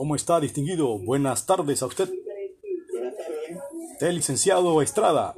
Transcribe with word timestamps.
¿Cómo 0.00 0.16
está, 0.16 0.40
distinguido? 0.40 0.98
Buenas 0.98 1.44
tardes 1.44 1.82
a 1.82 1.86
usted. 1.86 2.08
Buenas 2.90 3.14
tardes. 3.18 4.00
El 4.00 4.14
licenciado 4.14 4.80
Estrada. 4.80 5.34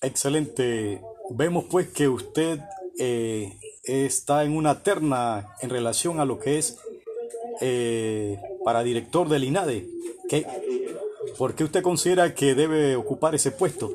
Excelente. 0.00 1.02
Vemos 1.30 1.64
pues 1.68 1.88
que 1.88 2.06
usted 2.06 2.60
eh, 2.96 3.58
está 3.82 4.44
en 4.44 4.56
una 4.56 4.84
terna 4.84 5.48
en 5.62 5.70
relación 5.70 6.20
a 6.20 6.24
lo 6.24 6.38
que 6.38 6.58
es 6.58 6.78
eh, 7.60 8.38
para 8.64 8.84
director 8.84 9.28
del 9.28 9.42
INADE. 9.42 9.88
¿Qué, 10.28 10.46
Así 10.46 10.84
es. 11.24 11.32
¿Por 11.32 11.56
qué 11.56 11.64
usted 11.64 11.82
considera 11.82 12.36
que 12.36 12.54
debe 12.54 12.94
ocupar 12.94 13.34
ese 13.34 13.50
puesto? 13.50 13.92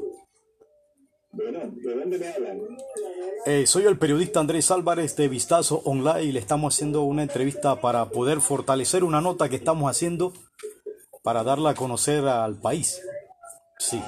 Bueno, 1.31 1.61
¿de? 1.61 2.33
Eh, 3.43 3.65
soy 3.65 3.85
el 3.85 3.97
periodista 3.97 4.39
Andrés 4.39 4.69
Álvarez 4.69 5.15
de 5.15 5.27
Vistazo 5.27 5.81
Online 5.85 6.23
y 6.23 6.31
le 6.31 6.39
estamos 6.39 6.75
haciendo 6.75 7.01
una 7.01 7.23
entrevista 7.23 7.81
para 7.81 8.09
poder 8.09 8.39
fortalecer 8.39 9.03
una 9.03 9.19
nota 9.19 9.49
que 9.49 9.55
estamos 9.55 9.89
haciendo 9.89 10.31
para 11.23 11.43
darla 11.43 11.71
a 11.71 11.73
conocer 11.73 12.23
al 12.27 12.59
país. 12.61 13.01
Sí. 13.79 13.99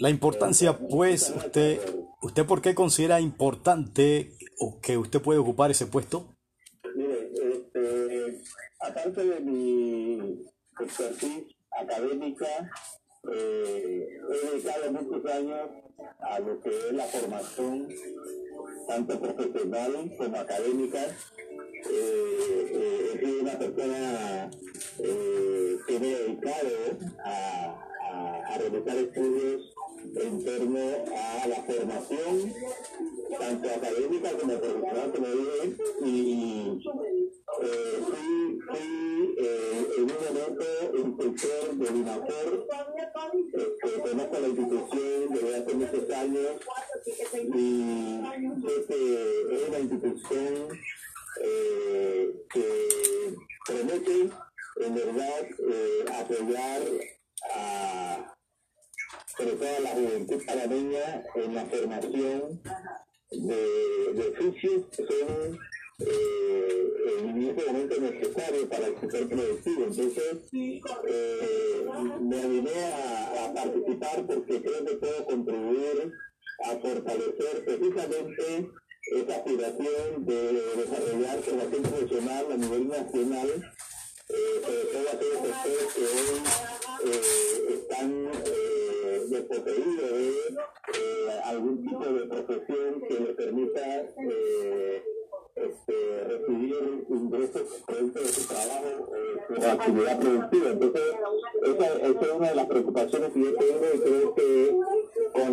La 0.00 0.10
importancia, 0.10 0.76
pues, 0.76 1.30
usted, 1.30 1.80
¿usted 2.22 2.44
por 2.44 2.60
qué 2.60 2.74
considera 2.74 3.20
importante 3.20 4.32
o 4.58 4.80
que 4.80 4.98
usted 4.98 5.22
puede 5.22 5.38
ocupar 5.38 5.70
ese 5.70 5.86
puesto? 5.86 6.34
Mire, 6.96 7.30
este, 7.34 8.42
aparte 8.80 9.24
de 9.24 9.40
mi 9.40 10.44
expertise 10.80 11.54
académica, 11.70 12.46
eh, 13.32 14.08
he 14.28 14.50
dedicado 14.50 14.92
muchos 14.92 15.30
años 15.30 15.85
a 16.20 16.38
lo 16.40 16.60
que 16.60 16.68
es 16.68 16.92
la 16.92 17.04
formación, 17.04 17.88
tanto 18.86 19.20
profesional 19.20 20.12
como 20.16 20.36
académica. 20.36 21.00
Eh, 21.88 23.20
eh, 23.22 23.38
una 23.40 23.58
persona 23.58 24.50
eh, 24.98 25.78
que 25.86 25.98
me 26.00 26.12
he 26.12 26.18
dedicado 26.18 26.68
a, 27.24 28.52
a, 28.52 28.58
realizar 28.58 28.96
estudios 28.96 29.74
en 30.16 30.44
torno 30.44 30.78
a 31.14 31.46
la 31.46 31.62
formación, 31.62 32.54
tanto 33.38 33.68
académica 33.68 34.30
como 34.32 34.58
profesional, 34.58 35.12
como 35.12 35.26
dije, 35.26 35.76
y 36.04 36.80
eh, 37.62 38.02
fui, 38.04 38.58
fui 38.66 39.34
eh, 39.38 39.86
en 39.96 40.02
un 40.02 40.08
momento 40.08 40.96
instructor 40.96 41.74
de 41.76 41.90
UNAFOR, 41.90 42.66
este, 43.52 44.00
conozco 44.00 44.38
la 44.40 44.48
institución 44.48 45.05
y 47.54 48.20
que 48.86 49.54
es 49.54 49.68
una 49.68 49.78
institución 49.78 50.68
eh, 51.42 52.34
que 52.52 53.34
promete 53.66 54.30
en 54.76 54.94
verdad 54.94 55.42
eh, 55.58 56.04
apoyar 56.12 56.82
a 57.54 58.34
sobre 59.36 59.52
todo 59.52 59.76
a 59.76 59.80
la 59.80 59.90
juventud 59.90 60.42
panameña 60.46 61.24
en 61.34 61.54
la 61.54 61.66
formación 61.66 62.62
de, 63.30 64.12
de 64.14 64.28
oficios 64.28 64.84
que 64.96 65.06
son 65.06 65.58
eh, 65.98 66.92
en 67.20 67.42
este 67.42 67.66
momento 67.66 68.00
necesarios 68.00 68.64
para 68.66 68.86
el 68.86 69.00
sector 69.00 69.28
productivo. 69.28 69.84
Entonces, 69.84 70.38
eh, 70.52 71.86
me 72.20 72.42
animé 72.42 72.84
a 72.84 73.52
participar 73.54 74.26
porque 74.26 74.62
creo 74.62 74.84
que 74.84 74.94
puedo 74.96 75.26
contribuir 75.26 76.12
a 76.64 76.70
fortalecer 76.78 77.64
precisamente 77.64 78.70
esa 79.12 79.36
aspiración 79.36 80.26
de 80.26 80.52
desarrollar 80.76 81.38
formación 81.42 81.82
profesional 81.82 82.46
a 82.50 82.56
nivel 82.56 82.88
nacional, 82.88 83.48
eh, 84.28 84.60
sobre 84.64 84.84
todo 84.84 85.08
aquellos 85.12 85.40
sectores 85.46 85.94
que 85.94 86.02
hoy 86.02 87.12
eh, 87.12 87.80
están 87.80 88.30
eh, 88.46 89.26
desposeídos 89.28 90.10
de 90.10 90.28
eh, 90.28 91.40
algún 91.44 91.82
tipo 91.82 92.04
de 92.04 92.26
profesión 92.26 93.02
que 93.08 93.20
les 93.20 93.36
permita 93.36 94.00
eh, 94.00 95.04
este, 95.54 96.24
recibir 96.24 97.06
ingresos 97.08 97.82
producto 97.86 98.20
de 98.20 98.28
su 98.28 98.46
trabajo 98.48 99.12
su 99.48 99.66
actividad 99.66 100.20
productiva. 100.20 100.70
Entonces, 100.70 101.02
esa, 101.62 101.86
es 101.96 102.32
una 102.34 102.48
de 102.48 102.54
las 102.56 102.66
preocupaciones 102.66 103.32
que 103.32 103.40
yo 103.40 103.54
tengo 103.54 103.84
y 103.94 103.98
creo 104.00 104.34
que 104.34 104.76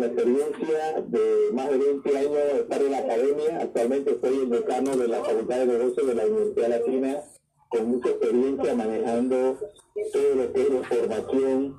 experiencia 0.06 1.02
de 1.08 1.52
más 1.52 1.70
de 1.70 1.78
20 1.78 2.18
años 2.18 2.32
de 2.32 2.60
estar 2.60 2.82
en 2.82 2.90
la 2.90 2.98
academia, 2.98 3.58
actualmente 3.60 4.18
soy 4.20 4.38
el 4.38 4.50
decano 4.50 4.96
de 4.96 5.08
la 5.08 5.24
Facultad 5.24 5.58
de 5.58 5.66
Negocios 5.66 6.06
de 6.06 6.14
la 6.14 6.26
Universidad 6.26 6.68
Latina, 6.68 7.20
con 7.68 7.88
mucha 7.88 8.08
experiencia 8.10 8.74
manejando 8.74 9.58
todo 10.12 10.34
lo 10.34 10.52
que 10.52 10.62
es 10.62 10.70
la 10.70 10.82
formación 10.82 11.76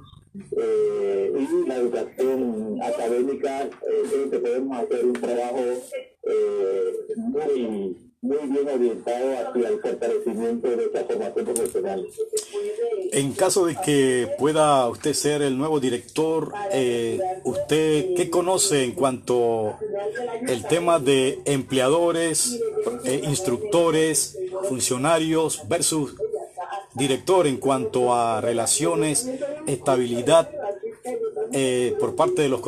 eh, 0.57 1.33
y 1.37 1.67
la 1.67 1.75
educación 1.75 2.79
académica, 2.81 3.63
eh, 3.63 3.69
creo 4.09 4.29
que 4.29 4.39
podemos 4.39 4.77
hacer 4.77 5.05
un 5.05 5.13
trabajo 5.13 5.63
eh, 6.23 6.91
muy, 7.15 8.04
muy 8.25 8.47
bien 8.47 8.67
orientado 8.67 9.37
hacia 9.37 9.69
el 9.69 9.79
fortalecimiento 9.79 10.67
de 10.67 10.85
esta 10.85 11.03
formación 11.05 11.45
profesional. 11.45 12.07
En 13.11 13.33
caso 13.33 13.65
de 13.67 13.75
que 13.75 14.29
pueda 14.39 14.89
usted 14.89 15.13
ser 15.13 15.41
el 15.43 15.57
nuevo 15.57 15.79
director, 15.79 16.51
eh, 16.71 17.19
¿usted 17.43 18.15
qué 18.15 18.29
conoce 18.31 18.83
en 18.83 18.93
cuanto 18.93 19.77
el 20.47 20.65
tema 20.65 20.99
de 20.99 21.39
empleadores, 21.45 22.59
eh, 23.05 23.21
instructores, 23.25 24.37
funcionarios 24.67 25.67
versus 25.67 26.15
director 26.95 27.45
en 27.45 27.57
cuanto 27.57 28.13
a 28.13 28.41
relaciones, 28.41 29.29
estabilidad 29.67 30.49
eh, 31.53 31.95
por 31.99 32.15
parte 32.15 32.41
de 32.41 32.49
los 32.49 32.61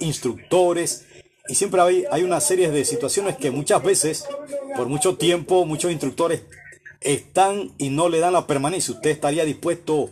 instructores? 0.00 1.06
Y 1.46 1.54
siempre 1.54 1.80
hay, 1.80 2.04
hay 2.10 2.22
una 2.22 2.40
serie 2.40 2.70
de 2.70 2.84
situaciones 2.84 3.36
que 3.36 3.50
muchas 3.50 3.82
veces, 3.82 4.26
por 4.76 4.88
mucho 4.88 5.16
tiempo, 5.16 5.64
muchos 5.64 5.90
instructores 5.90 6.42
están 7.00 7.72
y 7.78 7.90
no 7.90 8.08
le 8.08 8.18
dan 8.18 8.32
la 8.32 8.46
permanencia. 8.46 8.94
¿Usted 8.94 9.10
estaría 9.10 9.44
dispuesto 9.44 10.10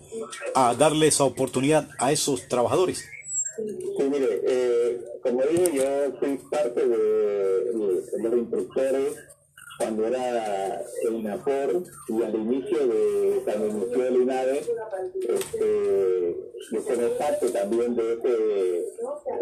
a 0.54 0.74
darle 0.74 1.08
esa 1.08 1.24
oportunidad 1.24 1.88
a 1.98 2.12
esos 2.12 2.48
trabajadores? 2.48 3.04
Sí, 3.56 4.04
mire, 4.10 4.40
eh, 4.46 5.00
como 5.22 5.42
dije, 5.42 5.72
yo 5.74 6.18
fui 6.18 6.38
parte 6.50 6.86
de 6.86 7.72
los 7.74 8.34
instructores 8.38 9.16
cuando 9.82 10.06
era 10.06 10.80
el 11.08 11.14
INAFOR 11.14 11.82
y 12.08 12.22
al 12.22 12.34
inicio 12.34 12.86
de 12.86 13.40
cuando 13.44 13.66
inició 13.66 14.06
el 14.06 14.22
INADE, 14.22 14.58
este, 15.28 16.36
parte 17.18 17.48
también 17.50 17.96
de 17.96 18.12
ese, 18.12 18.86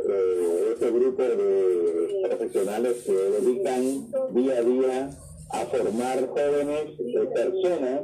eh, 0.08 0.74
ese 0.76 0.90
grupo 0.90 1.22
de 1.22 2.26
profesionales 2.28 3.02
que 3.04 3.12
dedican 3.12 4.10
día 4.32 4.58
a 4.58 4.62
día 4.62 5.10
a 5.52 5.58
formar 5.66 6.28
jóvenes 6.28 6.98
eh, 6.98 7.28
personas 7.34 8.00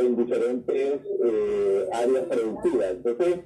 en 0.00 0.16
diferentes 0.16 1.00
eh, 1.24 1.88
áreas 1.92 2.24
productivas. 2.24 2.90
Entonces, 2.92 3.38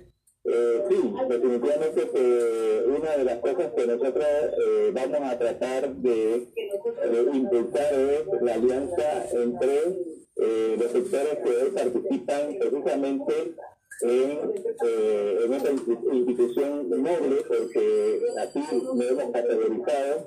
eh, 0.49 0.83
sí, 0.89 0.97
definitivamente 1.29 2.09
que 2.11 2.85
una 2.87 3.17
de 3.17 3.25
las 3.25 3.39
cosas 3.39 3.73
que 3.77 3.87
nosotros 3.87 4.27
eh, 4.67 4.93
vamos 4.95 5.21
a 5.23 5.39
tratar 5.39 5.95
de, 5.97 6.47
de 7.11 7.37
impulsar 7.37 7.93
es 7.95 8.43
la 8.43 8.55
alianza 8.55 9.27
entre 9.33 9.75
eh, 10.37 10.77
los 10.79 10.91
sectores 10.93 11.39
que 11.43 11.51
hoy 11.51 11.71
participan 11.75 12.57
precisamente 12.59 13.55
en, 14.03 14.31
eh, 14.85 15.39
esta 15.57 15.71
insti- 15.73 16.13
institución 16.13 16.91
noble, 16.91 17.37
porque 17.49 18.21
así 18.39 18.61
lo 18.83 19.03
hemos 19.03 19.33
categorizado, 19.33 20.27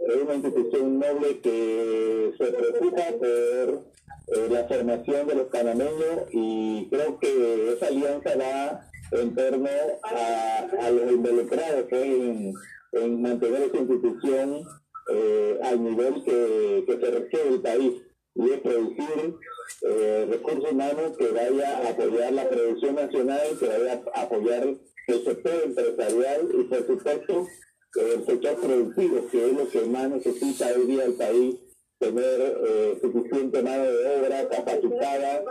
es 0.00 0.16
una 0.22 0.34
institución 0.34 0.98
noble 0.98 1.38
que 1.40 2.32
se 2.36 2.44
preocupa 2.46 3.02
por 3.20 3.82
eh, 4.26 4.48
la 4.50 4.64
formación 4.66 5.26
de 5.28 5.34
los 5.36 5.46
panameños 5.46 6.26
y 6.32 6.88
creo 6.90 7.18
que 7.20 7.72
esa 7.74 7.86
alianza 7.86 8.30
va 8.36 8.90
en 9.14 9.34
torno 9.34 9.68
a, 10.02 10.68
a 10.80 10.90
los 10.90 11.12
involucrados 11.12 11.86
en, 11.92 12.52
en 12.92 13.22
mantener 13.22 13.62
esa 13.62 13.76
institución 13.78 14.62
eh, 15.10 15.58
al 15.62 15.82
nivel 15.82 16.22
que, 16.24 16.84
que 16.86 17.00
se 17.00 17.10
requiere 17.10 17.48
el 17.50 17.60
país 17.60 17.92
y 18.34 18.50
es 18.50 18.60
producir 18.60 19.34
eh, 19.82 20.26
recursos 20.30 20.72
humanos 20.72 21.16
que 21.16 21.28
vaya 21.28 21.78
a 21.78 21.90
apoyar 21.90 22.32
la 22.32 22.48
producción 22.48 22.96
nacional, 22.96 23.40
que 23.58 23.66
vaya 23.66 24.02
a 24.14 24.22
apoyar 24.22 24.66
el 25.06 25.24
sector 25.24 25.62
empresarial 25.64 26.48
y 26.58 26.64
por 26.64 26.86
supuesto 26.86 27.46
el 27.94 28.26
sector 28.26 28.60
productivo, 28.60 29.28
que 29.30 29.46
es 29.46 29.52
lo 29.52 29.68
que 29.68 29.80
más 29.82 30.10
necesita 30.10 30.66
hoy 30.76 30.86
día 30.86 31.04
el 31.04 31.14
país, 31.14 31.56
tener 31.98 32.58
eh, 32.66 32.98
suficiente 33.00 33.62
mano 33.62 33.84
de 33.84 34.20
obra 34.20 34.48
capacitada, 34.48 35.42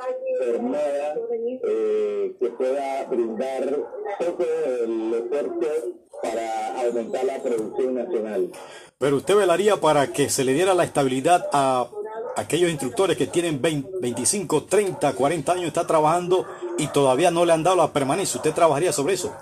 formada, 0.46 1.16
eh, 1.64 2.36
que 2.40 2.50
pueda 2.50 3.06
brindar 3.06 3.80
todo 4.20 4.46
el 4.84 5.14
esfuerzo 5.14 6.04
para 6.22 6.82
aumentar 6.82 7.26
la 7.26 7.42
producción 7.42 7.96
nacional. 7.96 8.52
Pero 8.98 9.18
usted 9.18 9.36
velaría 9.36 9.78
para 9.78 10.08
que 10.14 10.30
se 10.30 10.44
le 10.44 10.54
diera 10.54 10.74
la 10.74 10.84
estabilidad 10.84 11.50
a 11.52 11.90
aquellos 12.36 12.70
instructores 12.70 13.18
que 13.18 13.28
tienen 13.28 13.62
25, 13.62 14.64
30, 14.64 15.14
40 15.14 15.52
años, 15.52 15.68
está 15.68 15.86
trabajando 15.86 16.46
y 16.78 16.88
todavía 16.88 17.32
no 17.32 17.46
le 17.46 17.54
han 17.54 17.64
dado 17.64 17.78
la 17.78 17.92
permanencia. 17.92 18.38
¿Usted 18.38 18.54
trabajaría 18.54 18.92
sobre 18.92 19.16
eso? 19.16 19.36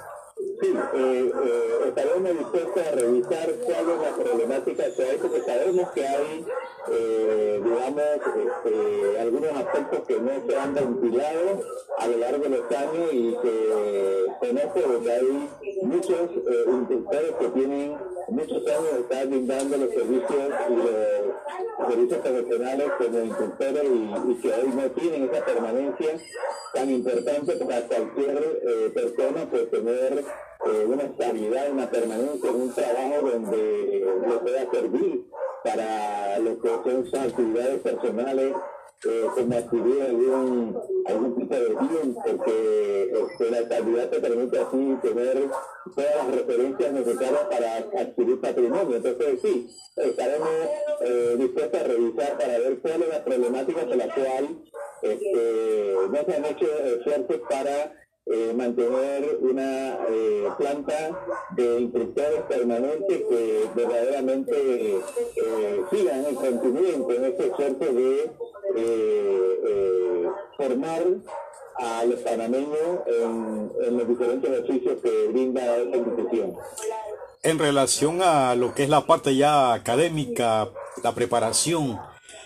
Sí, 0.61 0.67
eh, 0.67 1.31
eh, 1.45 1.87
estaremos 1.87 2.37
dispuestos 2.37 2.87
a 2.87 2.91
revisar 2.91 3.49
cuál 3.65 3.89
es 3.89 4.01
la 4.01 4.23
problemática 4.23 4.83
que 4.95 5.03
hay, 5.03 5.17
porque 5.17 5.41
sabemos 5.41 5.91
que 5.91 6.07
hay, 6.07 6.45
eh, 6.91 7.61
digamos, 7.63 8.03
este, 8.03 9.19
algunos 9.19 9.51
aspectos 9.51 9.99
que 10.07 10.19
no 10.19 10.31
se 10.47 10.57
han 10.57 10.73
ventilado 10.73 11.61
a 11.97 12.07
lo 12.07 12.17
largo 12.17 12.43
de 12.43 12.49
los 12.49 12.71
años 12.71 13.13
y 13.13 13.35
que 13.41 14.25
conozco 14.39 15.03
que 15.03 15.11
hay 15.11 15.49
muchos 15.83 16.29
eh, 16.47 17.35
que 17.39 17.47
tienen 17.49 17.97
muchos 18.29 18.67
años 18.67 18.93
de 18.93 18.99
estar 19.01 19.27
brindando 19.27 19.77
los 19.77 19.89
servicios 19.89 20.53
y 20.69 20.75
los 20.75 21.89
servicios 21.89 22.19
profesionales 22.19 22.91
como 22.97 23.19
y, 24.31 24.35
que 24.35 24.53
hoy 24.53 24.69
no 24.75 24.91
tienen 24.91 25.29
esa 25.29 25.45
permanencia 25.45 26.11
tan 26.73 26.89
importante 26.89 27.55
para 27.57 27.81
cualquier 27.87 28.61
eh, 28.63 28.91
persona 28.93 29.47
pues 29.49 29.69
tener 29.69 30.23
eh, 30.65 30.85
una 30.87 31.03
estabilidad, 31.03 31.71
una 31.71 31.89
permanencia 31.89 32.49
en 32.49 32.55
un 32.55 32.73
trabajo 32.73 33.29
donde 33.31 34.05
le 34.27 34.37
pueda 34.37 34.71
servir 34.71 35.25
para 35.63 36.39
lo 36.39 36.59
que 36.59 36.69
son 37.09 37.21
actividades 37.21 37.81
personales 37.81 38.53
eh, 39.03 39.27
como 39.33 39.57
adquirir 39.57 40.01
algún, 40.03 40.79
algún 41.07 41.35
tipo 41.35 41.55
de 41.55 41.69
bien, 41.69 42.15
porque 42.23 43.11
este, 43.11 43.49
la 43.49 43.59
estabilidad 43.61 44.09
te 44.09 44.19
permite 44.19 44.59
así 44.59 44.97
tener 45.01 45.49
todas 45.95 46.15
las 46.17 46.35
referencias 46.35 46.93
necesarias 46.93 47.43
para 47.49 47.77
adquirir 47.99 48.39
patrimonio. 48.39 48.97
Entonces, 48.97 49.41
sí, 49.41 49.67
estaremos 49.95 50.49
eh, 51.01 51.35
dispuestos 51.35 51.81
a 51.81 51.83
revisar 51.83 52.37
para 52.37 52.59
ver 52.59 52.79
cuál 52.79 53.01
es 53.01 53.09
la 53.09 53.23
problemática 53.23 53.81
por 53.87 53.95
la 53.95 54.13
cual 54.13 54.47
este, 55.01 55.95
no 56.11 56.23
se 56.23 56.35
han 56.35 56.45
hecho 56.45 56.65
esfuerzos 56.65 57.41
para 57.49 58.00
eh, 58.27 58.53
mantener 58.55 59.39
una 59.41 59.97
eh, 60.07 60.47
planta 60.55 61.09
de 61.55 61.79
instructores 61.79 62.41
permanentes 62.47 63.23
que 63.27 63.65
verdaderamente 63.75 64.95
eh, 64.95 65.81
sigan 65.89 66.25
el 66.25 66.35
continúen 66.35 67.05
en 67.09 67.25
este 67.25 67.47
esfuerzo 67.47 67.85
de 67.93 68.31
formar 70.55 71.03
a 71.77 72.05
los 72.05 72.19
panameños 72.19 72.99
en, 73.07 73.97
los 73.97 74.07
diferentes 74.07 74.59
oficios 74.61 75.01
que 75.01 75.27
brinda 75.29 75.77
esta 75.77 75.97
institución. 75.97 76.55
En 77.41 77.57
relación 77.57 78.21
a 78.21 78.53
lo 78.53 78.75
que 78.75 78.83
es 78.83 78.89
la 78.89 79.07
parte 79.07 79.35
ya 79.35 79.73
académica, 79.73 80.69
la 81.03 81.15
preparación, 81.15 81.99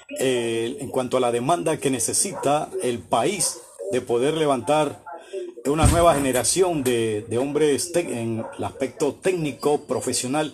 en 0.08 0.90
cuanto 0.90 1.18
a 1.18 1.20
la 1.20 1.34
demanda 1.34 1.78
que 1.78 1.90
necesita 1.92 2.70
el 2.82 3.00
país 3.00 3.62
de 3.92 4.02
poder 4.02 4.36
levantar 4.36 5.05
una 5.72 5.88
nueva 5.88 6.14
generación 6.14 6.84
de, 6.84 7.26
hombres 7.40 7.92
en 7.96 8.44
el 8.58 8.64
aspecto 8.64 9.16
técnico, 9.16 9.82
profesional, 9.82 10.54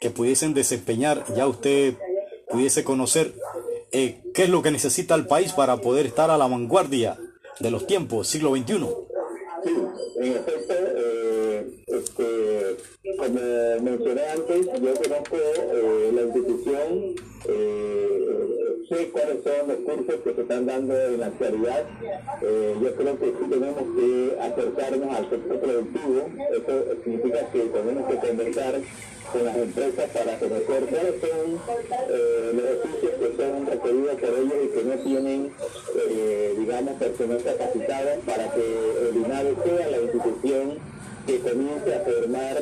que 0.00 0.10
pudiesen 0.10 0.54
desempeñar, 0.54 1.24
ya 1.34 1.46
usted 1.46 1.94
pudiese 2.48 2.84
conocer 2.84 3.34
eh, 3.92 4.20
qué 4.34 4.44
es 4.44 4.48
lo 4.48 4.62
que 4.62 4.70
necesita 4.70 5.14
el 5.14 5.26
país 5.26 5.52
para 5.52 5.76
poder 5.78 6.06
estar 6.06 6.30
a 6.30 6.38
la 6.38 6.46
vanguardia 6.46 7.18
de 7.60 7.70
los 7.70 7.86
tiempos, 7.86 8.28
siglo 8.28 8.54
XXI. 8.56 8.86
Sí, 9.64 9.74
en 10.20 10.32
efecto, 10.36 10.74
eh, 10.96 11.66
este, 11.86 12.76
como 13.18 13.40
mencioné 13.82 14.22
antes, 14.28 14.66
yo 14.66 14.94
conozco 14.94 15.36
eh, 15.36 16.12
la 16.14 16.22
institución, 16.22 17.14
sé 18.88 19.08
cuáles 19.10 19.42
son 19.44 19.68
los 19.68 19.76
que 20.00 20.34
se 20.34 20.40
están 20.40 20.66
dando 20.66 20.98
en 20.98 21.20
la 21.20 21.26
actualidad. 21.26 21.84
Eh, 22.42 22.76
yo 22.82 22.94
creo 22.96 23.18
que 23.18 23.26
sí 23.26 23.50
tenemos 23.50 23.82
que 23.96 24.38
acercarnos 24.40 25.16
al 25.16 25.30
sector 25.30 25.60
productivo. 25.60 26.28
Eso 26.50 26.96
significa 27.04 27.46
que 27.52 27.60
tenemos 27.60 28.10
que 28.10 28.28
conversar 28.28 28.74
con 29.32 29.44
las 29.44 29.56
empresas 29.56 30.10
para 30.10 30.38
conocer 30.38 30.84
cuáles 30.86 31.20
son 31.20 31.60
los 32.56 32.64
oficios 32.84 33.12
que 33.20 33.36
son 33.36 33.66
requeridos 33.66 34.14
por 34.16 34.28
ellos 34.38 34.54
y 34.64 34.68
que 34.68 34.84
no 34.84 34.94
tienen, 35.02 35.50
eh, 35.96 36.54
digamos, 36.58 36.94
personal 36.94 37.42
capacitado 37.42 38.10
para 38.26 38.50
que 38.52 39.08
el 39.08 39.16
INAVE 39.16 39.56
sea 39.64 39.90
la 39.90 39.98
institución 40.02 40.78
que 41.26 41.38
comience 41.40 41.94
a 41.94 42.00
formar 42.00 42.56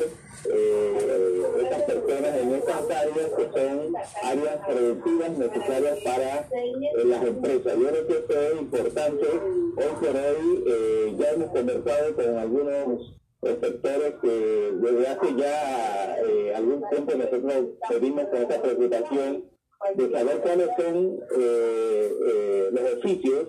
eh, 0.45 1.43
estas 1.61 1.81
personas 1.83 2.35
en 2.35 2.53
estas 2.55 2.89
áreas 2.89 3.29
que 3.37 3.49
son 3.53 3.93
áreas 4.23 4.67
productivas 4.67 5.37
necesarias 5.37 5.99
para 6.03 6.39
eh, 6.39 7.05
las 7.05 7.23
empresas. 7.23 7.77
Yo 7.77 7.87
creo 7.87 8.07
que 8.07 8.13
esto 8.13 8.41
es 8.41 8.61
importante. 8.61 9.27
Hoy 9.27 9.93
por 9.99 10.15
hoy 10.15 10.63
eh, 10.67 11.15
ya 11.17 11.31
hemos 11.31 11.49
conversado 11.49 12.15
con 12.15 12.37
algunos 12.37 13.15
sectores 13.41 14.13
que 14.21 14.71
desde 14.81 15.07
hace 15.07 15.35
ya 15.35 16.17
eh, 16.19 16.53
algún 16.55 16.83
tiempo 16.89 17.13
nosotros 17.15 17.65
pedimos 17.89 18.25
con 18.25 18.41
esta 18.41 18.61
preocupación 18.61 19.45
de 19.95 20.11
saber 20.11 20.41
cuáles 20.41 20.69
son 20.77 21.19
los 22.71 22.93
oficios 22.93 23.47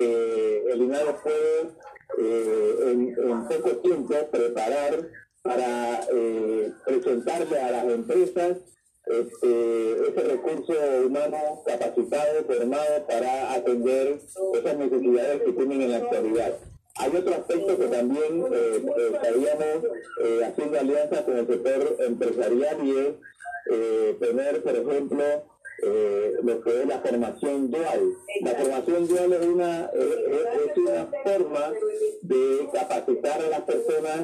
que 0.00 0.64
el 0.72 0.82
INADO 0.82 1.16
puede 1.22 1.70
en, 2.18 3.14
en 3.18 3.48
poco 3.48 3.76
tiempo 3.82 4.14
preparar 4.30 5.08
para 5.42 6.00
eh, 6.12 6.72
presentarle 6.84 7.58
a 7.58 7.70
las 7.70 7.84
empresas 7.84 8.58
este, 9.06 9.92
ese 10.08 10.28
recurso 10.28 10.74
humano 11.06 11.62
capacitado, 11.66 12.44
formado 12.46 13.06
para 13.08 13.54
atender 13.54 14.20
esas 14.54 14.76
necesidades 14.76 15.42
que 15.42 15.52
tienen 15.52 15.82
en 15.82 15.90
la 15.92 15.96
actualidad. 15.98 16.58
Hay 16.96 17.16
otro 17.16 17.34
aspecto 17.34 17.78
que 17.78 17.86
también 17.86 18.44
eh, 18.52 18.84
eh 18.84 19.10
estaríamos 19.14 19.84
eh, 20.22 20.40
haciendo 20.44 20.78
alianzas 20.78 21.22
con 21.22 21.38
el 21.38 21.46
sector 21.46 21.96
empresarial 22.00 22.76
y 22.84 22.98
es 22.98 23.14
tener, 24.18 24.62
por 24.62 24.74
ejemplo, 24.74 25.24
eh, 25.82 26.34
lo 26.42 26.60
que 26.60 26.82
es 26.82 26.86
la 26.86 26.98
formación 27.00 27.70
dual. 27.70 28.16
La 28.42 28.50
formación 28.50 29.08
dual 29.08 29.32
es 29.32 29.46
una, 29.46 29.90
es 29.92 30.76
una 30.76 31.08
forma 31.24 31.72
de 32.22 32.68
capacitar 32.72 33.42
a 33.42 33.48
las 33.48 33.60
personas 33.62 34.20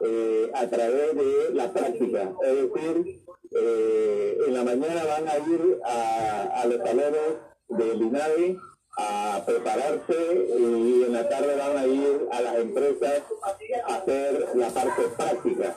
eh, 0.00 0.50
a 0.54 0.66
través 0.68 1.14
de 1.14 1.54
la 1.54 1.72
práctica. 1.72 2.32
Es 2.42 2.72
decir, 2.72 3.22
eh, 3.52 4.38
en 4.46 4.54
la 4.54 4.64
mañana 4.64 5.04
van 5.04 5.28
a 5.28 5.38
ir 5.38 5.80
a, 5.84 6.60
a 6.62 6.66
los 6.66 6.78
salones 6.78 7.36
del 7.68 8.02
INAVI 8.02 8.58
a 8.98 9.42
prepararse 9.44 10.46
y 10.58 11.04
en 11.04 11.12
la 11.12 11.28
tarde 11.28 11.54
van 11.56 11.76
a 11.76 11.86
ir 11.86 12.28
a 12.32 12.40
las 12.40 12.56
empresas 12.56 13.22
a 13.86 13.94
hacer 13.94 14.48
la 14.54 14.68
parte 14.68 15.02
práctica. 15.16 15.76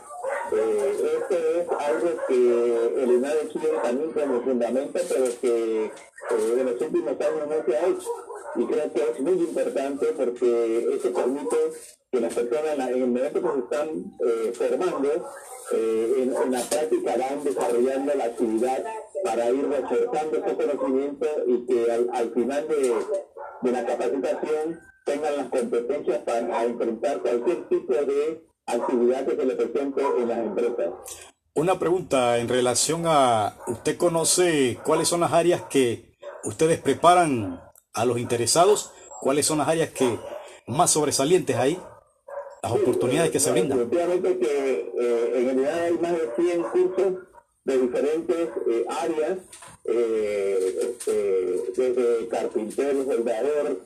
Eh, 0.51 1.17
esto 1.19 1.35
es 1.35 1.69
algo 1.69 2.09
que 2.27 3.03
el 3.03 3.11
INADE 3.11 3.49
Chile 3.49 3.69
también 3.83 4.11
como 4.11 4.41
fundamento, 4.41 4.99
pero 5.07 5.25
que 5.41 5.85
eh, 5.85 5.91
en 6.59 6.65
los 6.65 6.81
últimos 6.81 7.21
años 7.21 7.47
no 7.47 7.65
se 7.65 7.77
ha 7.77 7.87
hecho. 7.87 8.09
Y 8.55 8.65
creo 8.65 8.91
que 8.91 9.01
es 9.01 9.19
muy 9.19 9.33
importante 9.33 10.07
porque 10.17 10.89
eso 10.95 11.13
permite 11.13 11.57
que 12.11 12.19
las 12.19 12.33
personas 12.33 12.73
en 12.73 12.81
el 12.81 12.99
momento 12.99 13.41
que 13.41 13.47
se 13.47 13.59
están 13.59 13.89
eh, 14.25 14.53
formando, 14.57 15.09
eh, 15.71 16.13
en, 16.17 16.51
la 16.51 16.61
práctica 16.61 17.15
van 17.15 17.43
desarrollando 17.43 18.13
la 18.15 18.23
actividad 18.25 18.83
para 19.23 19.49
ir 19.51 19.67
reforzando 19.69 20.37
ese 20.37 20.55
conocimiento 20.55 21.27
y 21.45 21.65
que 21.67 21.91
al, 21.91 22.31
final 22.33 22.67
de, 22.67 22.95
de 23.61 23.71
la 23.71 23.85
capacitación 23.85 24.79
tengan 25.05 25.37
las 25.37 25.49
competencias 25.49 26.17
para 26.19 26.63
enfrentar 26.63 27.21
cualquier 27.21 27.67
tipo 27.67 27.93
de 27.93 28.41
actividad 28.69 29.25
que 29.25 29.35
se 29.35 29.45
le 29.45 29.55
presente 29.55 30.01
en 30.01 30.27
las 30.27 30.37
empresas. 30.39 30.89
Una 31.55 31.79
pregunta 31.79 32.37
en 32.37 32.47
relación 32.47 33.03
a, 33.05 33.57
¿usted 33.67 33.97
conoce 33.97 34.77
cuáles 34.85 35.07
son 35.07 35.21
las 35.21 35.33
áreas 35.33 35.63
que 35.63 36.15
ustedes 36.43 36.79
preparan 36.79 37.61
a 37.93 38.05
los 38.05 38.19
interesados? 38.19 38.91
¿Cuáles 39.19 39.45
son 39.45 39.57
las 39.57 39.67
áreas 39.67 39.89
que 39.89 40.17
más 40.67 40.91
sobresalientes 40.91 41.55
hay? 41.55 41.79
Las 42.63 42.71
oportunidades 42.71 43.31
que 43.31 43.39
se 43.39 43.51
brindan. 43.51 43.79
Efectivamente 43.79 44.37
que 44.37 44.93
eh, 44.99 45.31
en 45.35 45.45
realidad 45.45 45.83
hay 45.83 45.97
más 45.97 46.11
de 46.11 46.29
100 46.35 46.63
cursos 46.63 47.13
de 47.65 47.77
diferentes 47.77 48.49
eh, 48.69 48.85
áreas, 48.89 49.37
eh, 49.85 50.75
este, 50.81 51.71
desde 51.75 52.27
carpintero, 52.27 53.05
soldador, 53.05 53.79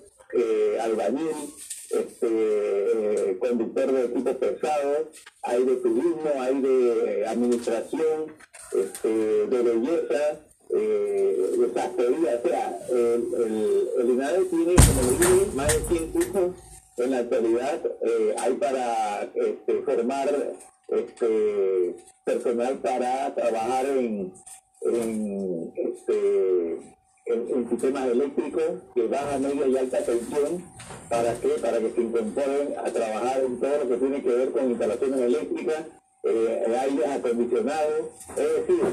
albañil, 0.81 1.53
este, 1.93 2.27
eh, 2.27 3.37
conductor 3.39 3.91
de 3.91 4.05
equipos 4.05 4.35
pesados, 4.35 5.07
hay 5.43 5.63
de 5.63 5.75
turismo, 5.77 6.31
hay 6.39 6.61
de 6.61 7.21
eh, 7.21 7.27
administración, 7.27 8.33
este, 8.71 9.09
de 9.47 9.61
belleza, 9.61 10.39
eh, 10.69 11.49
de 11.57 11.73
sastrería. 11.73 12.41
O 12.43 12.47
sea, 12.47 12.79
el, 12.89 13.27
el, 13.37 13.89
el 13.99 14.09
INADE 14.09 14.45
tiene, 14.45 14.75
como 14.75 15.11
dije, 15.11 15.55
más 15.55 15.67
de 15.67 15.97
100 15.97 16.11
cursos 16.11 16.51
en 16.97 17.11
la 17.11 17.17
actualidad. 17.19 17.81
Eh, 18.01 18.35
hay 18.39 18.53
para 18.53 19.23
este, 19.35 19.81
formar 19.81 20.53
este, 20.89 21.95
personal 22.23 22.77
para 22.79 23.33
trabajar 23.35 23.85
en, 23.85 24.33
en 24.81 25.73
este, 25.75 26.77
en, 27.25 27.69
sistemas 27.69 28.07
eléctricos 28.07 28.83
que 28.93 29.07
van 29.07 29.33
a 29.33 29.37
media 29.37 29.67
y 29.67 29.77
alta 29.77 30.03
tensión. 30.03 30.63
¿Para 31.09 31.33
qué? 31.39 31.49
Para 31.61 31.79
que 31.79 31.91
se 31.91 32.01
incorporen 32.01 32.73
a 32.77 32.91
trabajar 32.91 33.43
en 33.43 33.59
todo 33.59 33.77
lo 33.79 33.89
que 33.89 33.97
tiene 33.97 34.21
que 34.21 34.29
ver 34.29 34.51
con 34.51 34.69
instalaciones 34.69 35.19
eléctricas, 35.19 35.85
eh, 36.23 36.77
aire 36.81 37.05
acondicionado. 37.05 38.11
Es 38.29 38.67
decir, 38.67 38.83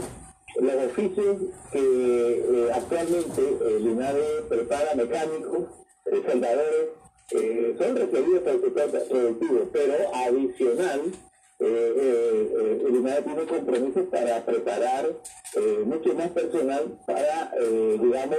los 0.56 0.74
oficios 0.84 1.36
que 1.72 1.78
eh, 1.78 2.70
actualmente 2.74 3.58
el 3.66 3.86
INADE 3.86 4.42
prepara 4.48 4.94
mecánicos, 4.94 5.68
eh, 6.06 6.22
soldadores, 6.26 6.88
eh, 7.32 7.76
son 7.78 7.96
requeridos 7.96 8.42
para 8.42 8.56
el 8.56 8.62
sector 8.62 9.08
productivo, 9.08 9.68
pero 9.72 9.94
adicional 10.14 11.00
eh, 11.62 11.94
eh, 11.94 12.52
eh, 12.58 12.88
INADE 12.88 13.22
tiene 13.22 13.44
compromisos 13.44 14.06
para 14.10 14.42
preparar 14.46 15.12
mucho 15.84 16.14
más 16.14 16.28
personal 16.28 16.98
para, 17.06 17.52
digamos, 18.00 18.38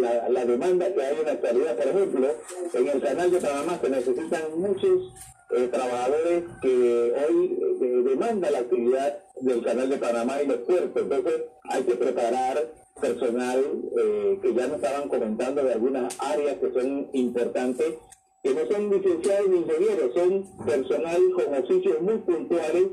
la, 0.00 0.28
la, 0.28 0.44
demanda 0.44 0.94
que 0.94 1.02
hay 1.02 1.18
en 1.18 1.26
la 1.26 1.32
actualidad. 1.32 1.76
Por 1.76 1.86
ejemplo, 1.86 2.28
en 2.74 2.88
el 2.88 3.00
canal 3.00 3.30
de 3.30 3.40
Panamá 3.40 3.78
se 3.82 3.90
necesitan 3.90 4.42
muchos 4.56 5.14
trabajadores 5.70 6.44
que 6.60 7.14
hoy 7.26 8.04
demandan 8.04 8.52
la 8.52 8.58
actividad 8.58 9.18
del 9.40 9.64
canal 9.64 9.88
de 9.88 9.96
Panamá 9.96 10.42
y 10.42 10.46
los 10.46 10.58
puertos. 10.58 11.02
Entonces, 11.02 11.42
hay 11.64 11.82
que 11.82 11.94
preparar 11.96 12.72
personal 13.00 13.64
que 14.42 14.54
ya 14.54 14.66
nos 14.68 14.76
estaban 14.76 15.08
comentando 15.08 15.64
de 15.64 15.72
algunas 15.72 16.16
áreas 16.20 16.56
que 16.58 16.72
son 16.72 17.08
importantes 17.14 17.94
que 18.42 18.54
no 18.54 18.66
son 18.66 18.90
licenciados 18.90 19.48
ni 19.48 19.56
ingenieros, 19.58 20.14
son 20.14 20.66
personal 20.66 21.20
con 21.34 21.54
oficios 21.54 22.00
muy 22.00 22.18
puntuales 22.18 22.88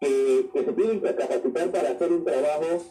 que, 0.00 0.50
se 0.52 0.72
tienen 0.72 1.00
que 1.00 1.14
capacitar 1.14 1.70
para 1.70 1.90
hacer 1.90 2.12
un 2.12 2.24
trabajo 2.24 2.82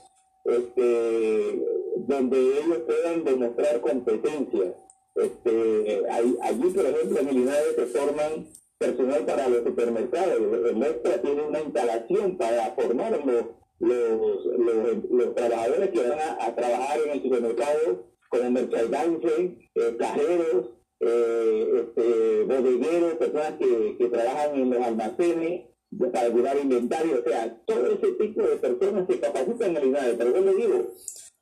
este, 0.45 1.65
donde 1.97 2.37
ellos 2.39 2.79
puedan 2.85 3.23
demostrar 3.23 3.81
competencia. 3.81 4.75
Este, 5.15 6.03
allí, 6.09 6.69
por 6.69 6.85
ejemplo, 6.85 7.19
en 7.19 7.27
el 7.27 7.37
INADE 7.37 7.75
se 7.75 7.85
forman 7.87 8.47
personal 8.77 9.25
para 9.25 9.49
los 9.49 9.63
supermercados. 9.63 10.37
El 10.37 10.83
extra 10.83 11.21
tiene 11.21 11.41
una 11.41 11.59
instalación 11.59 12.37
para 12.37 12.71
formar 12.71 13.19
los, 13.25 13.45
los, 13.79 15.35
trabajadores 15.35 15.89
que 15.89 16.01
van 16.01 16.19
a, 16.39 16.55
trabajar 16.55 16.99
en 17.05 17.11
el 17.11 17.23
supermercado 17.23 18.05
con 18.29 18.45
el 18.45 18.51
merchandising, 18.51 19.69
eh, 19.75 19.95
cajeros, 19.97 20.78
eh, 21.01 21.69
este, 21.75 22.43
bodegueros, 22.43 23.13
personas 23.13 23.53
que, 23.59 23.95
que, 23.97 24.09
trabajan 24.09 24.55
en 24.55 24.69
los 24.69 24.81
almacenes 24.81 25.65
para 26.13 26.29
llevar 26.29 26.57
inventario, 26.57 27.19
o 27.19 27.29
sea, 27.29 27.61
todo 27.65 27.87
ese 27.93 28.11
tipo 28.13 28.43
de 28.43 28.57
personas 28.57 29.07
se 29.07 29.19
capacitan 29.19 29.77
en 29.77 29.91
la 29.91 30.13
Pero 30.17 30.35
yo 30.35 30.41
le 30.41 30.55
digo, 30.55 30.87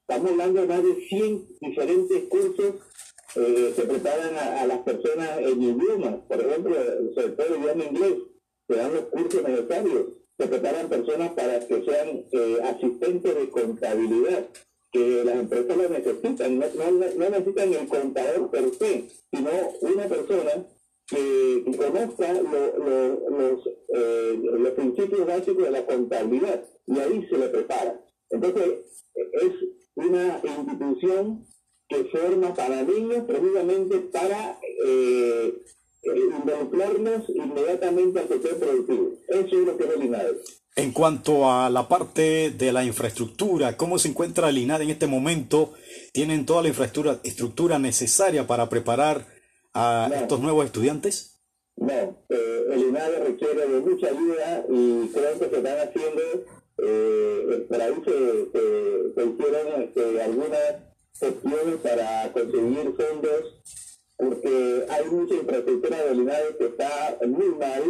estamos 0.01 0.31
hablando 0.31 0.61
de 0.61 0.67
más 0.67 0.83
de 0.83 0.95
100 0.95 1.47
diferentes 1.59 2.23
cursos 2.29 2.75
eh, 3.35 3.73
se 3.75 3.83
preparan 3.83 4.35
a, 4.35 4.65
las 4.65 4.79
personas 4.79 5.37
en 5.39 5.61
idiomas, 5.61 6.15
por 6.27 6.39
ejemplo, 6.39 6.75
sobre 7.13 7.29
todo 7.29 7.47
el 7.47 7.61
idioma 7.61 7.83
inglés, 7.83 8.13
se 8.67 8.75
dan 8.75 8.93
los 8.93 9.03
cursos 9.05 9.43
necesarios, 9.47 10.05
se 10.39 10.47
preparan 10.47 10.89
personas 10.89 11.31
para 11.33 11.59
que 11.67 11.83
sean 11.83 12.25
eh, 12.31 12.57
asistentes 12.63 13.35
de 13.35 13.49
contabilidad, 13.49 14.47
que 14.91 15.23
las 15.23 15.35
empresas 15.35 15.77
lo 15.77 15.89
necesitan, 15.89 16.59
no, 16.59 16.65
no, 16.91 17.29
necesitan 17.29 17.73
el 17.73 17.87
contador 17.87 18.49
per 18.49 18.73
se, 18.73 19.09
sino 19.31 19.49
una 19.81 20.07
persona 20.07 20.65
que, 21.05 21.63
conozca 21.77 22.33
los, 22.33 23.67
eh, 23.89 24.39
los 24.41 24.71
principios 24.71 25.25
básicos 25.25 25.63
de 25.63 25.71
la 25.71 25.85
contabilidad 25.85 26.63
y 26.85 26.99
ahí 26.99 27.27
se 27.29 27.37
le 27.37 27.49
prepara. 27.49 28.01
Entonces, 28.29 28.79
es 29.15 29.53
una 29.95 30.41
institución 30.43 31.45
que 31.87 32.03
forma 32.05 32.53
para 32.53 32.83
niños 32.83 33.23
precisamente 33.25 33.99
para 34.11 34.59
eh, 34.85 35.53
involucrarnos 36.03 37.29
inmediatamente 37.29 38.19
al 38.19 38.27
sector 38.27 38.57
productivo. 38.57 39.13
Eso 39.27 39.59
es 39.59 39.65
lo 39.65 39.77
que 39.77 39.83
es 39.85 39.89
el 39.91 40.03
INADE. 40.03 40.37
En 40.77 40.91
cuanto 40.91 41.49
a 41.49 41.71
la 41.71 41.87
parte 41.87 42.51
de 42.51 42.71
la 42.71 42.83
infraestructura, 42.83 43.75
¿cómo 43.75 43.97
se 43.97 44.09
encuentra 44.09 44.49
el 44.49 44.59
INADE 44.59 44.83
en 44.83 44.91
este 44.91 45.07
momento? 45.07 45.73
¿Tienen 46.13 46.45
toda 46.45 46.61
la 46.61 46.67
infraestructura 46.67 47.19
estructura 47.23 47.79
necesaria 47.79 48.45
para 48.45 48.69
preparar 48.69 49.25
a 49.73 50.07
estos 50.13 50.39
nuevos 50.39 50.67
estudiantes? 50.67 51.41
No, 51.77 51.93
eh, 52.29 52.65
el 52.69 52.79
INADE 52.79 53.23
requiere 53.23 53.67
de 53.67 53.79
mucha 53.79 54.05
ayuda 54.05 54.65
y 54.69 55.07
creo 55.07 55.39
que 55.39 55.49
se 55.49 55.57
están 55.57 55.79
haciendo, 55.79 56.21
eh, 56.77 57.65
para 57.67 57.85
ahí 57.85 57.95
se, 58.05 59.23
hicieron 59.23 59.81
este, 59.81 60.21
algunas 60.21 60.75
gestiones 61.19 61.75
para 61.81 62.31
conseguir 62.33 62.93
fondos, 62.95 63.63
porque 64.15 64.85
hay 64.89 65.05
mucha 65.09 65.33
infraestructura 65.33 66.03
del 66.03 66.19
INADE 66.19 66.55
que 66.59 66.65
está 66.65 67.17
muy 67.25 67.49
mal 67.55 67.83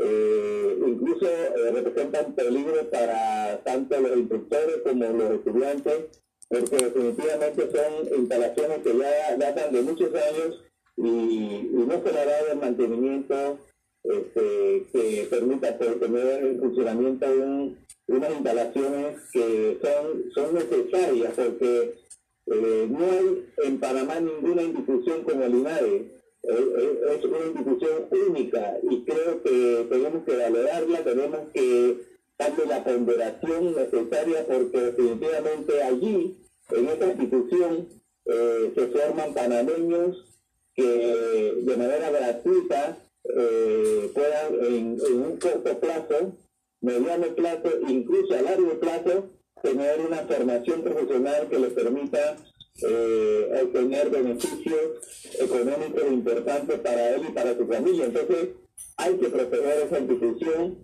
eh, 0.00 0.78
incluso 0.86 1.26
eh, 1.26 1.72
representan 1.72 2.32
peligro 2.34 2.88
para 2.88 3.60
tanto 3.64 4.00
los 4.00 4.16
instructores 4.16 4.76
como 4.84 5.04
los 5.06 5.32
estudiantes, 5.32 6.22
porque 6.48 6.76
definitivamente 6.76 7.70
son 7.70 8.20
instalaciones 8.20 8.78
que 8.78 8.96
ya 8.96 9.36
datan 9.36 9.72
de 9.72 9.82
muchos 9.82 10.14
años 10.14 10.64
y, 10.96 11.68
no 11.72 12.02
se 12.02 12.12
le 12.12 12.20
ha 12.20 12.26
dado 12.26 12.52
el 12.52 12.58
mantenimiento 12.58 13.58
este, 14.04 14.86
que 14.92 15.26
permita 15.30 15.78
tener 15.78 16.44
en 16.44 16.60
funcionamiento 16.60 17.26
unas 18.06 18.30
instalaciones 18.30 19.16
que 19.32 19.78
son, 19.82 20.30
son 20.34 20.54
necesarias, 20.54 21.32
porque 21.34 21.94
eh, 22.46 22.88
no 22.88 23.04
hay 23.04 23.46
en 23.64 23.80
Panamá 23.80 24.20
ninguna 24.20 24.62
institución 24.62 25.22
como 25.24 25.42
el 25.42 25.54
INADE 25.54 26.17
es 26.42 27.24
una 27.24 27.38
institución 27.46 28.08
única 28.28 28.78
y 28.82 29.04
creo 29.04 29.42
que 29.42 29.86
tenemos 29.90 30.24
que 30.24 30.36
valorarla, 30.36 31.04
tenemos 31.04 31.40
que 31.52 31.96
darle 32.38 32.66
la 32.66 32.84
ponderación 32.84 33.74
necesaria 33.74 34.46
porque 34.46 34.80
definitivamente 34.80 35.82
allí, 35.82 36.38
en 36.70 36.88
esta 36.88 37.06
institución, 37.06 37.88
eh, 38.26 38.72
se 38.74 38.86
forman 38.88 39.34
panameños 39.34 40.24
que 40.74 41.54
de 41.56 41.76
manera 41.76 42.10
gratuita 42.10 42.98
eh, 43.24 44.10
puedan 44.14 44.64
en, 44.64 45.00
un 45.12 45.38
corto 45.38 45.80
plazo, 45.80 46.36
mediano 46.80 47.34
plazo, 47.34 47.68
incluso 47.88 48.34
a 48.34 48.42
largo 48.42 48.78
plazo, 48.78 49.30
tener 49.62 50.00
una 50.00 50.18
formación 50.18 50.82
profesional 50.82 51.48
que 51.48 51.58
les 51.58 51.72
permita 51.72 52.36
eh, 52.82 53.62
obtener 53.62 54.10
beneficios 54.10 55.34
económicos 55.40 56.02
importantes 56.10 56.80
para 56.80 57.14
él 57.14 57.22
y 57.28 57.32
para 57.32 57.56
su 57.56 57.66
familia. 57.66 58.06
Entonces, 58.06 58.48
hay 58.96 59.16
que 59.16 59.28
proteger 59.28 59.86
esa 59.86 59.98
institución, 59.98 60.78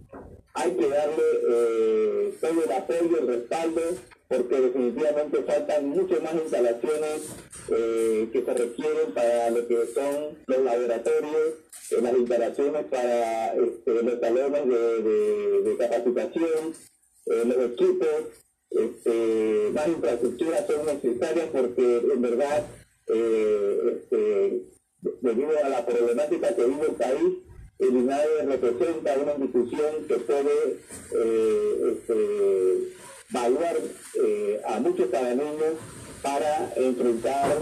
hay 0.54 0.70
que 0.72 0.88
darle 0.88 1.24
eh, 1.50 2.34
todo 2.40 2.64
el 2.64 2.72
apoyo, 2.72 3.18
el 3.20 3.26
respaldo, 3.26 3.80
porque 4.28 4.60
definitivamente 4.60 5.42
faltan 5.42 5.88
muchas 5.88 6.22
más 6.22 6.34
instalaciones 6.34 7.28
eh, 7.70 8.28
que 8.32 8.44
se 8.44 8.54
requieren 8.54 9.14
para 9.14 9.50
lo 9.50 9.66
que 9.66 9.86
son 9.94 10.38
los 10.46 10.58
laboratorios, 10.58 11.54
eh, 11.90 12.00
las 12.00 12.16
instalaciones 12.16 12.84
para 12.86 13.54
este, 13.54 14.02
los 14.02 14.20
salones 14.20 14.66
de, 14.68 15.62
de 15.62 15.76
capacitación, 15.76 16.74
los 17.26 17.72
equipos, 17.72 18.43
este, 18.74 19.72
infraestructuras 19.86 20.66
son 20.66 20.86
necesarias 20.86 21.48
porque 21.52 21.96
en 22.12 22.22
verdad, 22.22 22.66
eh, 23.08 23.96
este, 23.96 24.62
debido 25.20 25.50
a 25.64 25.68
la 25.68 25.86
problemática 25.86 26.54
que 26.54 26.64
vive 26.64 26.86
el 26.88 26.94
país, 26.94 27.34
el 27.78 27.96
INAE 27.96 28.46
representa 28.46 29.18
una 29.18 29.32
institución 29.32 30.06
que 30.08 30.14
puede 30.14 30.78
eh, 31.12 31.92
este, 31.92 32.94
evaluar 33.30 33.76
eh, 34.24 34.60
a 34.66 34.80
muchos 34.80 35.08
panameños 35.08 35.74
para 36.22 36.72
enfrentar 36.76 37.58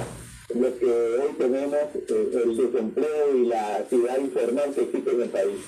lo 0.55 0.79
que 0.79 0.87
hoy 0.87 1.33
tenemos, 1.39 1.79
el 2.09 2.57
desempleo 2.57 3.37
y 3.37 3.47
la 3.47 3.77
actividad 3.77 4.19
informal 4.19 4.75
que 4.75 4.83
existe 4.83 5.11
en 5.11 5.23
el 5.23 5.29
país. 5.31 5.61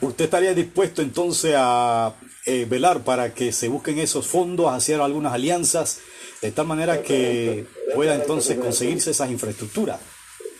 ¿Usted 0.00 0.24
estaría 0.24 0.52
dispuesto 0.52 1.00
entonces 1.00 1.54
a 1.56 2.14
eh, 2.44 2.66
velar 2.68 3.04
para 3.04 3.34
que 3.34 3.52
se 3.52 3.68
busquen 3.68 4.00
esos 4.00 4.26
fondos, 4.26 4.72
hacer 4.72 5.00
algunas 5.00 5.32
alianzas, 5.32 6.00
de 6.40 6.50
tal 6.50 6.66
manera 6.66 7.00
que 7.02 7.66
pueda 7.94 8.16
entonces 8.16 8.58
conseguirse 8.58 9.12
esas 9.12 9.30
infraestructuras. 9.30 10.00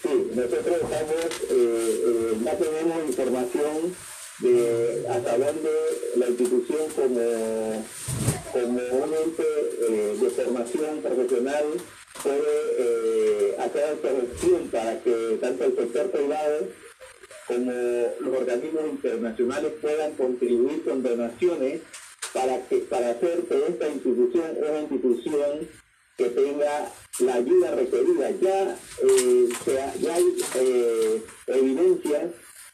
Sí, 0.01 0.31
nosotros 0.33 0.77
estamos, 0.77 1.25
eh, 1.51 2.03
eh, 2.07 2.37
ya 2.45 2.57
tenemos 2.57 3.05
información 3.05 3.97
de 4.39 5.07
hasta 5.11 5.39
dónde 5.39 5.71
la 6.17 6.29
institución 6.29 6.81
como, 6.95 7.85
como 8.53 9.05
un 9.05 9.15
ente 9.15 10.23
de 10.23 10.31
formación 10.31 11.03
profesional 11.03 11.65
puede 12.23 13.57
hacer 13.59 14.01
corrección 14.01 14.69
para 14.71 15.01
que 15.01 15.39
tanto 15.41 15.65
el 15.65 15.77
sector 15.77 16.11
privado 16.11 16.69
como 17.47 17.73
los 18.21 18.37
organismos 18.37 18.85
internacionales 18.87 19.73
puedan 19.81 20.13
contribuir 20.13 20.83
con 20.85 21.03
donaciones 21.03 21.81
para, 22.33 22.61
que, 22.67 22.79
para 22.79 23.11
hacer 23.11 23.43
que 23.43 23.67
esta 23.69 23.89
institución 23.89 24.57
una 24.59 24.81
institución 24.81 25.69
que 26.17 26.29
tenga 26.31 26.93
la 27.21 27.35
ayuda 27.35 27.75
requerida. 27.75 28.31
Ya, 28.41 28.77
eh, 29.03 29.49
ya 30.01 30.15
hay 30.15 30.37
eh, 30.57 31.23
evidencias 31.47 32.31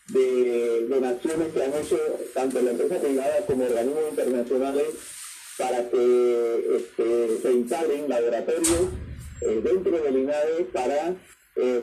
de 0.08 0.86
donaciones 0.88 1.52
que 1.52 1.62
han 1.62 1.74
hecho 1.74 1.98
tanto 2.34 2.60
la 2.62 2.70
empresa 2.70 2.98
privada 2.98 3.46
como 3.46 3.64
organismos 3.64 4.04
internacionales 4.10 4.86
para 5.58 5.90
que 5.90 6.76
este, 6.76 7.38
se 7.42 7.52
instalen 7.52 8.08
laboratorios 8.08 8.88
eh, 9.40 9.60
dentro 9.62 10.00
del 10.02 10.18
INADE 10.18 10.64
para 10.72 11.14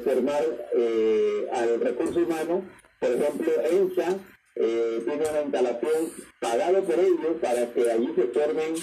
formar 0.04 0.44
al 1.52 1.82
recurso 1.82 2.20
humano. 2.20 2.64
Por 3.00 3.12
ejemplo, 3.12 3.52
ENSA 3.72 4.18
tiene 4.56 5.30
una 5.30 5.42
instalación 5.42 6.12
pagada 6.40 6.82
por 6.82 7.00
ellos 7.00 7.36
para 7.42 7.74
que 7.74 7.92
allí 7.92 8.14
se 8.16 8.28
formen 8.28 8.76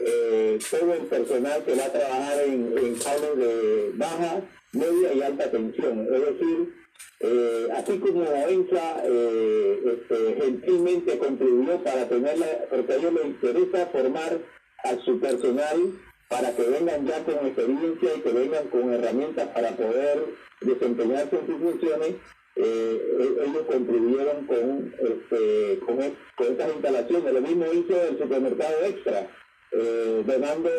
eh, 0.00 0.58
todo 0.70 0.94
el 0.94 1.06
personal 1.06 1.64
que 1.64 1.74
va 1.74 1.86
a 1.86 1.92
trabajar 1.92 2.40
en, 2.44 2.72
en 2.78 3.38
de 3.38 3.90
baja, 3.94 4.42
media 4.72 5.12
y 5.12 5.22
alta 5.22 5.50
tensión. 5.50 6.06
Es 6.12 6.20
decir, 6.20 6.74
eh, 7.20 7.68
así 7.74 7.98
como 7.98 8.22
ENSA 8.22 9.02
eh, 9.04 9.80
este, 9.84 10.40
gentilmente 10.40 11.18
contribuyó 11.18 11.82
para 11.82 12.08
tenerla, 12.08 12.46
porque 12.70 12.92
a 12.92 12.96
ellos 12.96 13.12
les 13.14 13.24
interesa 13.26 13.86
formar 13.86 14.38
a 14.84 14.96
su 15.04 15.18
personal 15.18 15.92
para 16.28 16.54
que 16.54 16.62
vengan 16.62 17.06
ya 17.06 17.24
con 17.24 17.46
experiencia 17.46 18.14
y 18.14 18.20
que 18.20 18.32
vengan 18.32 18.68
con 18.68 18.92
herramientas 18.92 19.48
para 19.48 19.70
poder 19.70 20.24
desempeñarse 20.60 21.36
en 21.36 21.46
sus 21.46 21.58
funciones, 21.58 22.14
eh, 22.56 23.16
e-, 23.20 23.44
ellos 23.44 23.62
contribuyeron 23.66 24.46
con, 24.46 24.94
este, 24.98 25.78
con, 25.86 26.00
estas 26.00 26.72
instalaciones. 26.72 27.32
Lo 27.32 27.40
mismo 27.40 27.64
hizo 27.72 28.02
el 28.02 28.18
supermercado 28.18 28.84
extra 28.84 29.28
eh, 29.70 30.24
donando 30.26 30.70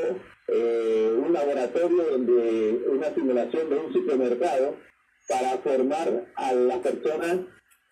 eh, 0.47 1.13
un 1.15 1.31
laboratorio 1.31 2.03
donde 2.11 2.83
una 2.87 3.13
simulación 3.13 3.69
de 3.69 3.75
un 3.75 3.93
supermercado 3.93 4.75
para 5.27 5.57
formar 5.59 6.25
a 6.35 6.53
las 6.53 6.77
personas 6.79 7.37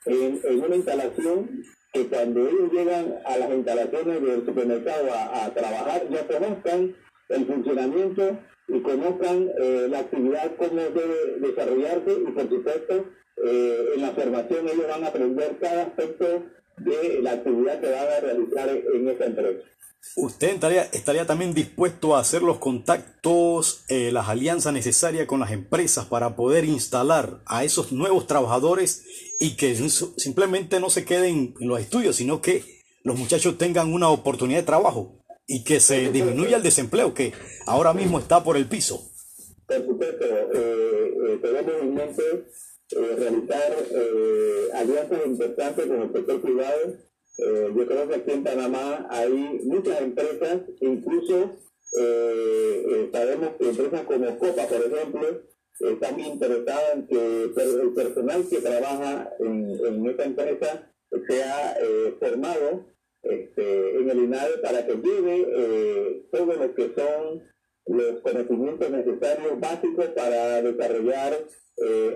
en, 0.06 0.42
una 0.64 0.76
instalación 0.76 1.64
que 1.94 2.08
cuando 2.08 2.48
ellos 2.48 2.72
llegan 2.74 3.16
a 3.26 3.38
las 3.38 3.50
instalaciones 3.52 4.22
del 4.22 4.46
supermercado 4.46 5.08
a, 5.14 5.54
trabajar 5.54 6.10
ya 6.10 6.28
conozcan 6.28 6.96
el 7.30 7.46
funcionamiento 7.46 8.40
y 8.68 8.82
conozcan 8.82 9.50
eh, 9.60 9.88
la 9.90 10.00
actividad, 10.00 10.56
cómo 10.58 10.82
debe 10.82 11.40
desarrollarse 11.40 12.12
y 12.12 12.32
por 12.32 12.50
supuesto 12.50 13.06
eh, 13.46 13.90
en 13.96 14.02
la 14.02 14.12
formación 14.12 14.68
ellos 14.68 14.88
van 14.88 15.04
a 15.04 15.08
aprender 15.08 15.58
cada 15.60 15.84
aspecto 15.84 16.44
de 16.78 17.22
la 17.22 17.32
actividad 17.34 17.80
que 17.80 17.92
van 17.92 18.08
a 18.08 18.20
realizar 18.20 18.70
en 18.70 19.08
esa 19.10 19.26
empresa. 19.26 19.64
¿Usted 20.16 20.50
estaría, 20.50 20.84
estaría 20.84 21.26
también 21.26 21.54
dispuesto 21.54 22.16
a 22.16 22.20
hacer 22.20 22.42
los 22.42 22.60
contactos, 22.60 23.84
eh, 23.90 24.12
las 24.12 24.30
alianzas 24.30 24.74
necesarias 24.74 25.28
con 25.28 25.40
las 25.40 25.52
empresas 25.52 26.06
para 26.06 26.36
poder 26.36 26.66
instalar 26.66 27.42
a 27.46 27.64
esos 27.64 27.92
nuevos 27.92 28.26
trabajadores 28.26 29.04
y 29.40 29.56
que 29.58 29.76
simplemente 29.76 30.80
no 30.80 30.90
se 30.90 31.04
queden 31.04 31.56
en 31.60 31.68
los 31.68 31.80
estudios, 31.80 32.16
sino 32.16 32.42
que 32.42 32.64
los 33.04 33.18
muchachos 33.18 33.58
tengan 33.58 33.94
una 33.94 34.10
oportunidad 34.10 34.60
de 34.60 34.66
trabajo 34.66 35.17
y 35.48 35.64
que 35.64 35.80
se 35.80 36.12
disminuya 36.12 36.58
el 36.58 36.64
desempleo 36.64 37.14
que 37.14 37.34
ahora 37.66 37.94
mismo 37.94 38.20
está 38.20 38.44
por 38.44 38.58
el 38.58 38.68
piso? 38.68 39.10
Por 39.66 39.86
supuesto, 39.86 40.26
eh, 40.26 41.14
eh, 41.28 41.40
tenemos 41.42 41.74
en 41.82 41.94
mente 41.96 42.24
realizar 42.90 43.76
alianzas 44.74 45.26
importantes 45.26 45.88
con 45.88 46.02
el 46.02 46.14
sector 46.14 46.42
privado 46.42 47.08
eh, 47.38 47.72
yo 47.76 47.86
creo 47.86 48.08
que 48.08 48.16
aquí 48.16 48.32
en 48.32 48.44
Panamá 48.44 49.08
hay 49.12 49.60
muchas 49.64 50.02
empresas, 50.02 50.62
incluso 50.82 51.52
eh, 52.00 52.84
eh, 52.90 53.10
sabemos 53.12 53.50
que 53.60 53.70
empresas 53.70 54.02
como 54.06 54.40
Copa, 54.40 54.68
por 54.68 54.82
ejemplo, 54.82 55.42
están 55.80 56.20
interesadas 56.20 56.96
en 56.96 57.08
que 57.08 57.44
el 57.44 57.94
personal 57.94 58.44
que 58.50 58.58
trabaja 58.60 59.30
en, 59.40 59.80
en 59.86 60.20
empresa 60.20 60.92
sea 61.28 61.78
formado 62.20 62.86
este, 63.30 64.00
en 64.00 64.10
el 64.10 64.20
INADE 64.20 64.58
para 64.60 64.86
que 64.86 64.96
lleve 64.96 66.24
todo 66.32 66.54
lo 66.54 66.76
que 66.76 66.92
son 66.96 67.44
los 67.88 68.22
conocimientos 68.22 68.90
necesarios 68.92 69.60
básicos 69.60 70.06
para 70.08 70.62
desarrollar 70.62 71.38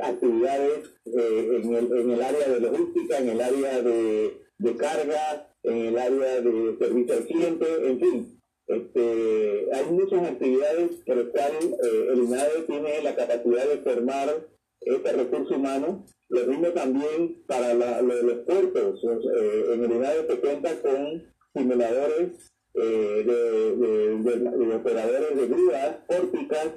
actividades 0.02 0.89
en, 1.06 1.76
el, 1.76 2.00
en 2.00 2.12
el 2.12 2.21
área 2.21 2.50
de 2.50 2.60
logística, 2.60 3.19
en 3.19 3.30
el 3.30 3.41
área 3.41 3.82
de 3.82 4.41
de 4.62 4.76
carga, 4.76 5.47
en 5.63 5.78
el 5.78 5.97
área 5.97 6.41
de 6.41 6.78
servicio 6.78 7.13
al 7.15 7.26
cliente, 7.26 7.65
en 7.88 8.00
fin. 8.00 8.41
Este, 8.67 9.67
hay 9.74 9.86
muchas 9.91 10.24
actividades 10.30 10.91
por 11.06 11.17
las 11.17 11.28
cuales 11.28 11.65
eh, 11.65 12.08
el 12.13 12.19
INADE 12.19 12.62
tiene 12.67 13.02
la 13.02 13.15
capacidad 13.15 13.67
de 13.67 13.78
formar 13.80 14.47
este 14.82 15.13
recurso 15.13 15.56
humano. 15.56 16.06
Lo 16.30 16.46
mismo 16.48 16.67
también 16.70 17.44
para 17.46 17.74
los 17.74 18.38
puertos. 18.46 19.04
Eh, 19.04 19.74
en 19.74 19.84
el 19.84 19.91
INADE 19.91 20.28
se 20.28 20.39
cuenta 20.39 20.82
con 20.82 21.24
simuladores 21.54 22.52
eh, 22.74 23.24
de, 23.26 24.76
operadores 24.76 25.36
de 25.36 25.48
grúas 25.48 25.98
pórticas 26.08 26.67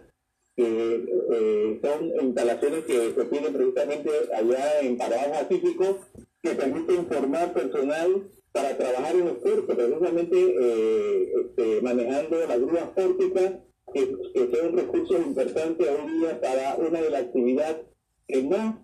que 0.57 1.81
son 1.83 2.13
instalaciones 2.27 2.85
que 2.85 3.13
se 3.13 3.25
tienen 3.25 3.53
precisamente 3.53 4.11
allá 4.33 4.81
en 4.81 4.97
Paraguay 4.97 5.31
Pacífico 5.33 5.99
que 6.43 6.51
permiten 6.51 7.07
formar 7.07 7.53
personal 7.53 8.31
para 8.53 8.77
trabajar 8.77 9.17
en 9.17 9.25
los 9.25 9.39
puertos, 9.39 9.75
precisamente 9.75 10.37
eh, 10.37 11.33
este, 11.41 11.81
manejando 11.83 12.39
las 12.47 12.61
grúas 12.61 12.89
pórticas, 12.95 13.53
que, 13.93 14.17
que 14.33 14.57
son 14.57 14.77
recursos 14.77 15.27
importantes 15.27 15.89
hoy 15.89 16.19
día 16.19 16.41
para 16.41 16.77
una 16.77 17.01
de 17.01 17.11
las 17.11 17.23
actividades 17.23 17.77
que 18.27 18.43
más 18.43 18.77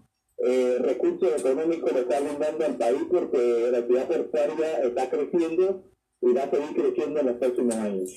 eh, 0.47 0.79
recursos 0.81 1.41
económicos 1.41 1.93
le 1.93 2.01
está 2.01 2.21
brindando 2.21 2.65
al 2.65 2.77
país, 2.77 3.03
porque 3.11 3.69
la 3.71 3.79
actividad 3.79 4.09
portuaria 4.09 4.83
está 4.83 5.11
creciendo 5.11 5.85
y 6.23 6.33
va 6.33 6.45
a 6.45 6.51
seguir 6.51 6.75
creciendo 6.75 7.21
en 7.21 7.27
los 7.27 7.37
próximos 7.37 7.75
años. 7.75 8.11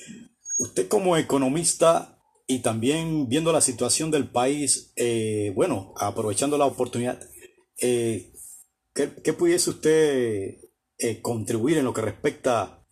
Usted 0.60 0.88
como 0.88 1.18
economista 1.18 2.20
y 2.48 2.60
también 2.60 3.28
viendo 3.30 3.52
la 3.52 3.62
situación 3.62 4.12
del 4.12 4.30
país, 4.30 4.94
eh, 4.96 5.52
bueno, 5.56 5.94
aprovechando 5.98 6.58
la 6.58 6.66
oportunidad, 6.66 7.20
eh, 7.82 8.34
¿Qué, 8.94 9.34
pudiese 9.34 9.72
usted 9.72 10.58
eh, 11.00 11.22
contribuir 11.22 11.78
en 11.80 11.86
lo 11.86 11.94
que 11.94 12.02
respecta 12.02 12.86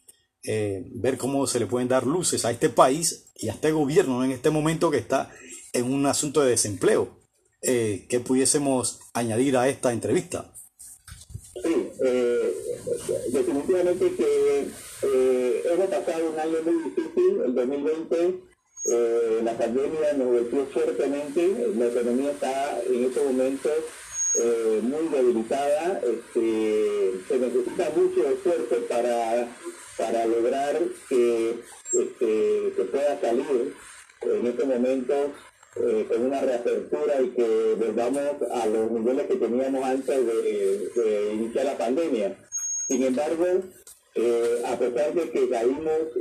eh, 0.43 0.83
ver 0.95 1.19
cómo 1.19 1.45
se 1.45 1.59
le 1.59 1.67
pueden 1.67 1.87
dar 1.87 2.07
luces 2.07 2.43
a 2.43 2.49
este 2.49 2.69
país 2.69 3.31
y 3.35 3.49
a 3.49 3.53
este 3.53 3.71
gobierno 3.71 4.23
en 4.23 4.31
este 4.31 4.49
momento 4.49 4.89
que 4.89 4.97
está 4.97 5.29
en 5.73 5.91
un 5.93 6.07
asunto 6.07 6.41
de 6.41 6.49
desempleo? 6.49 7.20
Eh, 7.61 8.05
¿Qué 8.09 8.19
pudiésemos 8.19 8.99
añadir 9.13 9.57
a 9.57 9.67
esta 9.69 9.93
entrevista? 9.93 10.53
Sí, 11.61 11.91
definitivamente 13.31 14.15
que 14.15 14.71
hemos 15.65 15.87
pasado 15.87 16.31
un 16.31 16.39
año 16.39 16.57
muy 16.65 16.83
difícil, 16.89 17.41
el 17.45 17.53
2020. 17.53 18.39
la 19.43 19.57
pandemia 19.57 20.13
nos 20.13 20.27
golpeó 20.27 20.65
fuertemente, 20.67 21.67
la 21.77 21.87
economía 21.87 22.31
está 22.31 22.81
en 22.81 23.05
este 23.05 23.23
momento 23.23 23.69
eh, 24.35 24.79
muy 24.81 25.09
debilitada. 25.09 25.99
Este, 25.99 27.13
se 27.27 27.37
necesita 27.37 27.89
mucho 27.95 28.29
esfuerzo 28.29 28.75
para, 28.87 29.47
para 29.97 30.25
lograr 30.25 30.79
que 31.09 31.55
este, 31.91 32.73
se 32.75 32.83
pueda 32.85 33.19
salir 33.19 33.75
en 34.21 34.47
este 34.47 34.65
momento 34.65 35.33
eh, 35.75 36.05
con 36.07 36.25
una 36.25 36.41
reapertura 36.41 37.21
y 37.21 37.29
que 37.29 37.75
volvamos 37.79 38.41
a 38.51 38.65
los 38.65 38.89
niveles 38.91 39.27
que 39.27 39.35
teníamos 39.35 39.83
antes 39.83 40.25
de, 40.25 40.89
iniciar 41.33 41.65
la 41.65 41.77
pandemia. 41.77 42.35
Sin 42.87 43.03
embargo, 43.03 43.45
eh, 44.15 44.63
a 44.65 44.75
pesar 44.77 45.13
de 45.13 45.29
que 45.29 45.49
caímos 45.49 46.15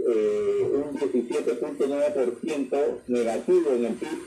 un 0.73 0.97
17.9% 0.99 3.01
negativo 3.09 3.71
en 3.73 3.87
el 3.87 3.95
PIB, 3.95 4.19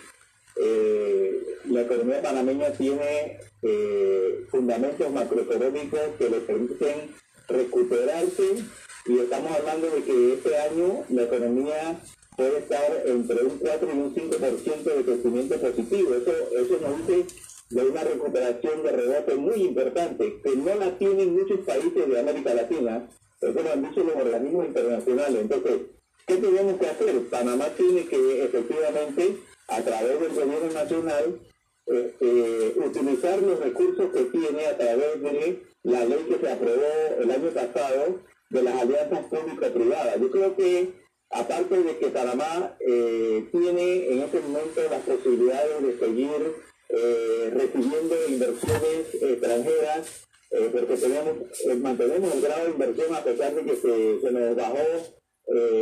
la 1.69 1.81
economía 1.81 2.21
panameña 2.21 2.71
tiene 2.73 3.39
eh, 3.61 4.45
fundamentos 4.51 5.11
macroeconómicos 5.11 5.99
que 6.17 6.29
le 6.29 6.39
permiten 6.41 7.15
recuperarse 7.47 8.63
y 9.05 9.19
estamos 9.19 9.51
hablando 9.51 9.89
de 9.89 10.03
que 10.03 10.33
este 10.33 10.57
año 10.57 11.05
la 11.09 11.23
economía 11.23 11.99
puede 12.35 12.59
estar 12.59 13.03
entre 13.05 13.43
un 13.43 13.57
4 13.57 13.89
y 13.93 13.97
un 13.97 14.15
5% 14.15 14.83
de 14.83 15.03
crecimiento 15.03 15.55
positivo. 15.59 16.13
Eso, 16.15 16.31
eso 16.31 16.79
nos 16.81 17.07
dice 17.07 17.25
de 17.69 17.81
una 17.87 18.03
recuperación 18.03 18.83
de 18.83 18.91
rebote 18.91 19.35
muy 19.35 19.63
importante, 19.63 20.41
que 20.43 20.55
no 20.55 20.75
la 20.75 20.97
tienen 20.97 21.33
muchos 21.33 21.59
países 21.61 22.07
de 22.07 22.19
América 22.19 22.53
Latina, 22.53 23.09
eso 23.41 23.61
lo 23.61 23.71
han 23.71 23.81
dicho 23.89 24.03
los 24.03 24.15
organismos 24.15 24.67
internacionales. 24.67 25.41
Entonces, 25.41 25.81
¿qué 26.27 26.37
tenemos 26.37 26.79
que 26.79 26.87
hacer? 26.87 27.27
Panamá 27.29 27.65
tiene 27.75 28.05
que 28.05 28.43
efectivamente, 28.43 29.37
a 29.67 29.81
través 29.81 30.19
del 30.19 30.29
gobierno 30.29 30.71
nacional, 30.73 31.39
eh, 31.85 32.73
utilizar 32.77 33.41
los 33.41 33.59
recursos 33.59 34.11
que 34.13 34.23
tiene 34.25 34.65
a 34.67 34.77
través 34.77 35.21
de 35.21 35.63
la 35.83 36.05
ley 36.05 36.25
que 36.29 36.39
se 36.39 36.51
aprobó 36.51 37.19
el 37.19 37.29
año 37.29 37.49
pasado 37.49 38.19
de 38.49 38.63
las 38.63 38.81
alianzas 38.81 39.25
público-privadas. 39.25 40.21
Yo 40.21 40.31
creo 40.31 40.55
que 40.55 41.02
aparte 41.29 41.83
de 41.83 41.97
que 41.97 42.07
Panamá 42.07 42.77
eh, 42.79 43.47
tiene 43.51 44.11
en 44.11 44.21
este 44.21 44.39
momento 44.41 44.81
las 44.89 45.01
posibilidades 45.01 45.81
de 45.81 45.99
seguir 45.99 46.55
eh, 46.89 47.51
recibiendo 47.53 48.15
inversiones 48.27 49.13
extranjeras, 49.19 50.27
eh, 50.51 50.69
porque 50.71 50.95
tenemos, 50.95 51.35
mantenemos 51.81 52.35
el 52.35 52.41
grado 52.41 52.65
de 52.65 52.71
inversión 52.71 53.15
a 53.15 53.23
pesar 53.23 53.55
de 53.55 53.63
que 53.63 53.75
se, 53.75 54.21
se 54.21 54.31
nos 54.31 54.55
bajó 54.55 54.77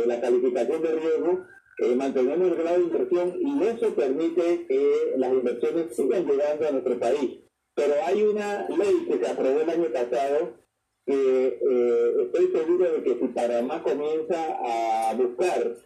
la 0.06 0.20
calificación 0.20 0.82
de 0.82 0.92
riesgo, 0.92 1.46
mantenemos 1.96 2.48
el 2.48 2.56
grado 2.56 2.78
de 2.78 2.82
inversión 2.82 3.36
y 3.40 3.64
eso 3.64 3.94
permite 3.94 4.66
que 4.66 5.14
las 5.16 5.32
inversiones 5.32 5.96
sigan 5.96 6.26
llegando 6.26 6.68
a 6.68 6.72
nuestro 6.72 6.98
país. 6.98 7.40
Pero 7.74 7.94
hay 8.04 8.22
una 8.22 8.68
ley 8.68 9.06
que 9.08 9.18
se 9.18 9.30
aprobó 9.30 9.60
el 9.60 9.70
año 9.70 9.86
pasado 9.92 10.61
eh, 11.06 12.14
estoy 12.24 12.52
seguro 12.52 12.92
de 12.92 13.02
que 13.02 13.18
si 13.18 13.28
Panamá 13.28 13.82
comienza 13.82 14.58
a 14.64 15.14
buscar 15.14 15.76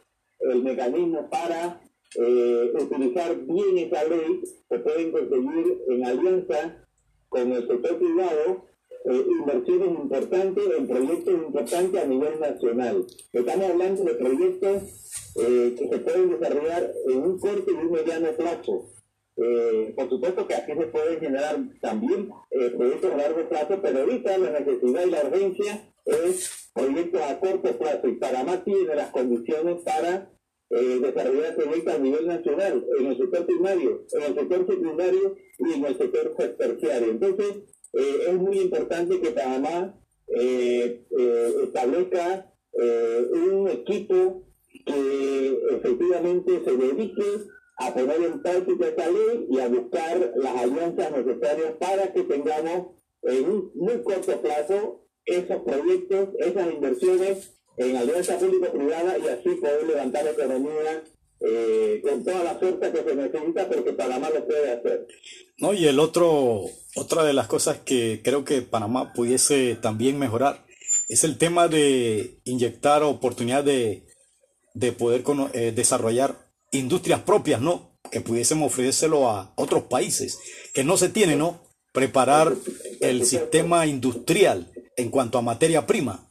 el 0.41 0.63
mecanismo 0.63 1.29
para 1.31 1.81
eh, 2.15 2.73
utilizar 2.75 3.37
bien 3.37 3.79
esa 3.79 4.05
ley, 4.05 4.43
se 4.69 4.79
pueden 4.79 5.13
conseguir 5.13 5.83
en 5.89 6.05
alianza 6.05 6.87
con 7.29 7.53
el 7.53 7.67
sector 7.67 7.99
privado 7.99 8.67
eh, 9.07 9.25
inversiones 9.41 9.89
importantes 9.89 10.65
en 10.79 10.87
proyectos 10.87 11.35
importantes 11.35 12.03
a 12.03 12.07
nivel 12.07 12.41
nacional. 12.41 13.07
Estamos 13.33 13.71
hablando 13.71 14.05
de 14.05 14.15
proyectos 14.15 14.83
que 15.37 15.89
se 15.91 15.99
pueden 15.99 16.31
desarrollar 16.31 16.95
en 17.09 17.19
un 17.19 17.39
corto 17.39 17.71
y 17.71 17.75
un 17.75 17.91
mediano 17.91 18.29
plazo. 18.33 18.87
Eh, 19.39 19.93
por 19.95 20.09
supuesto 20.09 20.47
que 20.47 20.55
aquí 20.55 20.73
se 20.73 20.87
pueden 20.87 21.21
generar 21.21 21.59
también 21.83 22.31
eh, 22.51 22.71
proyectos 22.71 23.13
a 23.13 23.17
largo 23.19 23.49
plazo, 23.49 23.81
pero 23.83 24.01
ahorita 24.01 24.39
la 24.39 24.61
necesidad 24.61 25.07
y 25.07 25.11
la 25.11 25.25
urgencia 25.25 25.93
es 26.07 26.71
proyectos 26.75 27.21
a 27.21 27.39
corto 27.39 27.79
plazo 27.79 28.09
y 28.09 28.15
Panamá 28.15 28.65
tiene 28.65 28.95
las 28.95 29.11
condiciones 29.11 29.83
para 29.83 30.31
eh, 30.71 31.01
desarrollar 31.03 31.55
proyectos 31.55 31.95
a 31.95 31.99
nivel 31.99 32.27
nacional, 32.27 32.87
en 32.99 33.07
el 33.07 33.17
sector 33.19 33.47
primario, 33.47 34.07
en 34.11 34.23
el 34.23 34.35
sector 34.35 34.67
secundario 34.67 35.37
y 35.59 35.73
en 35.73 35.85
el 35.85 35.99
sector 35.99 36.35
terciario. 36.57 37.11
Entonces, 37.11 37.57
es 37.93 38.35
muy 38.35 38.59
importante 38.59 39.21
que 39.21 39.31
Panamá 39.31 39.99
establezca 41.63 42.53
un 42.73 43.69
equipo 43.69 44.45
que 44.85 45.59
efectivamente 45.77 46.61
se 46.63 46.77
dedique 46.77 47.23
a 47.77 47.93
poner 47.93 48.23
en 48.23 48.43
práctica 48.43 48.87
esta 48.89 49.11
ley 49.11 49.47
y 49.51 49.61
a 49.61 49.69
buscar 49.69 50.33
las 50.37 50.57
alianzas 50.57 51.13
necesarias 51.13 51.75
para 51.79 52.13
que 52.13 52.23
tengamos 52.23 52.97
en 53.23 53.51
un 53.51 53.71
muy 53.75 54.03
corto 54.03 54.41
plazo 54.41 55.07
esos 55.25 55.63
proyectos, 55.63 56.29
esas 56.39 56.73
inversiones 56.73 57.51
en 57.77 57.97
alianza 57.97 58.39
público-privada 58.39 59.19
y 59.19 59.29
así 59.29 59.61
poder 59.61 59.87
levantar 59.87 60.25
la 60.25 60.31
economía 60.31 61.05
eh, 61.41 62.01
con 62.03 62.25
toda 62.25 62.45
la 62.45 62.55
fuerza 62.55 62.91
que 62.91 63.03
se 63.03 63.15
necesita 63.15 63.69
porque 63.69 63.93
Panamá 63.93 64.31
lo 64.31 64.47
puede 64.47 64.73
hacer. 64.73 65.07
No, 65.59 65.75
y 65.75 65.87
el 65.87 65.99
otro, 65.99 66.63
otra 66.95 67.25
de 67.25 67.35
las 67.35 67.47
cosas 67.47 67.79
que 67.79 68.23
creo 68.25 68.45
que 68.45 68.63
Panamá 68.63 69.13
pudiese 69.13 69.77
también 69.77 70.19
mejorar 70.19 70.65
es 71.09 71.25
el 71.25 71.37
tema 71.37 71.69
de 71.69 72.41
inyectar 72.45 73.03
oportunidad 73.03 73.65
de, 73.65 74.07
de 74.75 74.93
poder 74.93 75.23
eh, 75.53 75.73
desarrollar 75.73 76.46
industrias 76.71 77.21
propias, 77.21 77.61
¿no? 77.61 77.99
Que 78.11 78.21
pudiésemos 78.21 78.73
ofrecérselo 78.73 79.29
a 79.29 79.53
otros 79.57 79.85
países, 79.85 80.39
que 80.73 80.85
no 80.85 80.97
se 80.97 81.09
tiene, 81.09 81.37
¿no? 81.37 81.63
Preparar 81.93 82.55
el 83.01 83.25
sistema 83.25 83.87
industrial 83.87 84.71
en 84.97 85.11
cuanto 85.11 85.39
a 85.39 85.43
materia 85.43 85.87
prima. 85.87 86.29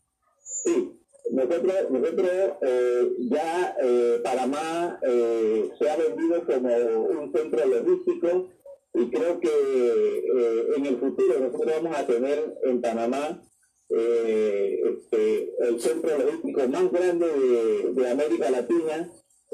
Sí, 0.63 0.95
nosotros, 1.31 1.75
nosotros 1.89 2.29
eh, 2.61 3.09
ya 3.29 3.75
eh, 3.81 4.21
Panamá 4.23 4.99
eh, 5.01 5.69
se 5.77 5.89
ha 5.89 5.95
vendido 5.97 6.45
como 6.45 6.75
un 7.19 7.31
centro 7.33 7.65
logístico 7.65 8.49
y 8.93 9.09
creo 9.09 9.39
que 9.39 9.49
eh, 9.49 10.67
en 10.77 10.85
el 10.85 10.97
futuro 10.97 11.39
nosotros 11.39 11.73
vamos 11.81 11.97
a 11.97 12.05
tener 12.05 12.57
en 12.63 12.81
Panamá 12.81 13.41
este, 13.89 15.53
el 15.59 15.79
centro 15.79 16.17
logístico 16.17 16.67
más 16.67 16.91
grande 16.91 17.27
de, 17.27 17.93
de 17.93 18.09
América 18.09 18.49
Latina 18.49 19.11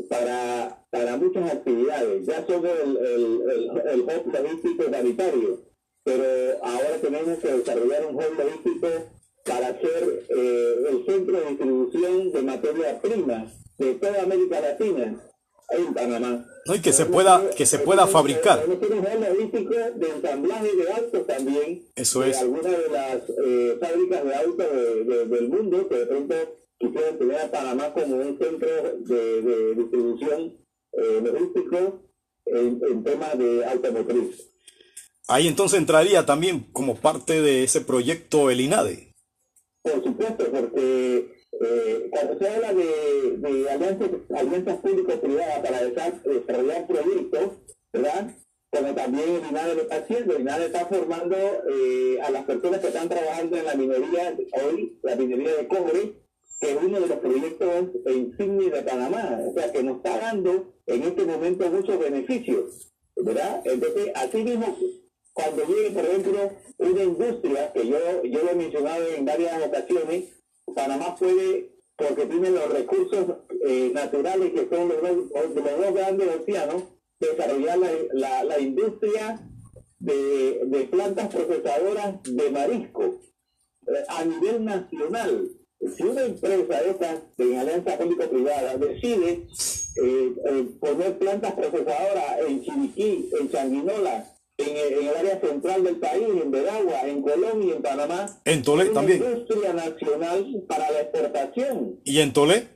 para, 0.10 0.86
para 0.90 1.18
muchas 1.18 1.52
actividades. 1.52 2.26
Ya 2.26 2.46
son 2.46 2.66
el, 2.66 2.98
el, 2.98 3.82
el, 3.92 4.02
hub 4.02 4.34
logístico 4.34 4.84
sanitario, 4.92 5.60
pero 6.04 6.24
ahora 6.64 6.98
tenemos 7.02 7.40
que 7.40 7.54
desarrollar 7.54 8.06
un 8.06 8.16
hub 8.16 8.38
logístico 8.38 8.88
para 9.46 9.80
ser 9.80 10.26
eh, 10.30 10.76
el 10.90 11.06
centro 11.06 11.40
de 11.40 11.46
distribución 11.50 12.32
de 12.32 12.42
materia 12.44 13.02
prima 13.02 13.52
de 13.78 13.94
toda 13.96 14.22
América 14.24 14.62
Latina 14.62 15.22
en 15.70 15.94
Panamá. 15.94 16.46
No, 16.66 16.76
y 16.76 16.82
que 16.82 16.94
se 16.94 17.06
pueda, 17.06 17.50
que 17.52 17.66
se 17.66 17.80
pueda 17.80 18.06
fabricar. 18.06 18.68
logístico 18.68 19.74
de 19.96 20.10
ensamblaje 20.10 20.76
de 20.76 20.92
autos 20.92 21.26
también. 21.26 21.88
Eso 21.96 22.24
es. 22.24 22.38
De 22.38 22.42
algunas 22.44 22.72
de 22.72 22.90
las 22.90 23.30
eh, 23.30 23.78
fábricas 23.80 24.24
de 24.26 24.36
autos 24.36 24.68
del 25.30 25.50
mundo 25.50 25.88
que 25.88 25.96
de 25.96 26.06
pronto 26.06 26.36
quisiera 26.82 27.18
tener 27.18 27.40
a 27.40 27.52
Panamá 27.52 27.94
como 27.94 28.16
un 28.16 28.38
centro 28.38 28.68
de, 29.00 29.76
distribución 29.76 30.58
eh, 30.94 31.22
logístico 31.24 32.04
en, 32.46 32.82
en 32.90 33.04
temas 33.04 33.38
de 33.38 33.66
automotriz. 33.66 34.52
Ahí 35.28 35.48
entonces 35.48 35.80
entraría 35.80 36.26
también 36.26 36.60
como 36.74 36.96
parte 36.96 37.42
de 37.42 37.64
ese 37.64 37.82
proyecto 37.82 38.50
el 38.50 38.62
INADE. 38.62 39.14
Por 39.82 40.04
supuesto, 40.04 40.46
porque 40.52 41.32
eh, 41.64 42.08
cuando 42.10 42.38
se 42.38 42.50
habla 42.50 42.74
de, 42.74 43.38
de 43.38 43.70
alianzas, 43.70 44.10
alianzas 44.36 44.78
público-privadas 44.80 45.60
para 45.60 45.84
desarrollar 45.84 46.88
proyectos, 46.88 47.52
¿verdad? 47.94 48.36
Como 48.72 48.96
también 48.96 49.30
el 49.30 49.50
INADE 49.50 49.76
lo 49.76 49.82
está 49.84 49.96
haciendo, 49.98 50.36
el 50.36 50.42
INADE 50.42 50.66
está 50.66 50.86
formando 50.86 51.36
eh, 51.36 52.20
a 52.22 52.32
las 52.32 52.46
personas 52.46 52.80
que 52.80 52.88
están 52.88 53.10
trabajando 53.10 53.58
en 53.58 53.66
la 53.66 53.76
minería, 53.76 54.38
hoy, 54.64 55.00
la 55.04 55.16
minería 55.16 55.56
de 55.56 55.68
cobre, 55.68 56.14
que 56.62 56.72
es 56.74 56.78
uno 56.80 57.00
de 57.00 57.08
los 57.08 57.18
proyectos 57.18 57.90
insignia 58.06 58.70
de 58.70 58.84
Panamá, 58.84 59.40
o 59.50 59.54
sea, 59.54 59.72
que 59.72 59.82
nos 59.82 59.98
está 59.98 60.20
dando 60.20 60.76
en 60.86 61.02
este 61.02 61.26
momento 61.26 61.68
muchos 61.72 61.98
beneficios, 61.98 62.94
¿verdad? 63.16 63.64
Entonces, 63.66 64.12
así 64.14 64.44
mismo, 64.44 64.78
cuando 65.34 65.66
llegue, 65.66 65.90
por 65.90 66.06
ejemplo, 66.06 66.52
una 66.78 67.04
industria, 67.04 67.74
que 67.74 67.88
yo, 67.88 67.98
yo 68.24 68.44
lo 68.44 68.52
he 68.52 68.56
mencionado 68.56 69.08
en 69.08 69.26
varias 69.26 69.66
ocasiones, 69.66 70.26
Panamá 70.76 71.16
puede, 71.16 71.72
porque 71.96 72.28
tiene 72.28 72.52
los 72.52 72.72
recursos 72.72 73.26
eh, 73.66 73.90
naturales 73.92 74.52
que 74.52 74.70
son 74.70 74.90
los 74.90 75.02
dos, 75.02 75.16
los 75.34 75.56
dos 75.56 75.94
grandes 75.96 76.28
océanos, 76.42 76.84
desarrollar 77.20 77.80
la, 77.80 77.92
la, 78.14 78.44
la 78.44 78.60
industria 78.60 79.40
de, 79.98 80.62
de 80.66 80.84
plantas 80.86 81.34
procesadoras 81.34 82.22
de 82.24 82.52
marisco 82.52 83.20
eh, 83.88 84.04
a 84.10 84.26
nivel 84.26 84.64
nacional 84.64 85.61
si 85.96 86.04
una 86.04 86.24
empresa 86.24 86.82
esta 86.82 87.22
en 87.38 87.58
alianza 87.58 87.98
público-privada 87.98 88.78
decide 88.78 89.48
eh, 89.96 90.34
eh, 90.46 90.66
poner 90.80 91.18
plantas 91.18 91.54
procesadoras 91.54 92.40
en 92.48 92.62
Chiriquí, 92.62 93.30
en 93.40 93.50
Changuinola, 93.50 94.32
en, 94.58 94.78
el 94.78 95.16
área 95.16 95.40
central 95.40 95.84
del 95.84 95.98
país, 95.98 96.28
en 96.42 96.52
Veragua, 96.52 97.02
en 97.08 97.22
Colombia 97.22 97.68
y 97.68 97.76
en 97.76 97.82
Panamá. 97.82 98.26
En 98.46 98.62
Tolé 98.62 98.86
también. 98.86 99.24
industria 99.24 99.74
nacional 99.74 100.64
para 100.68 100.92
la 100.92 101.02
exportación. 101.02 102.00
¿Y 102.04 102.20
en 102.20 102.32
Tolé? 102.32 102.68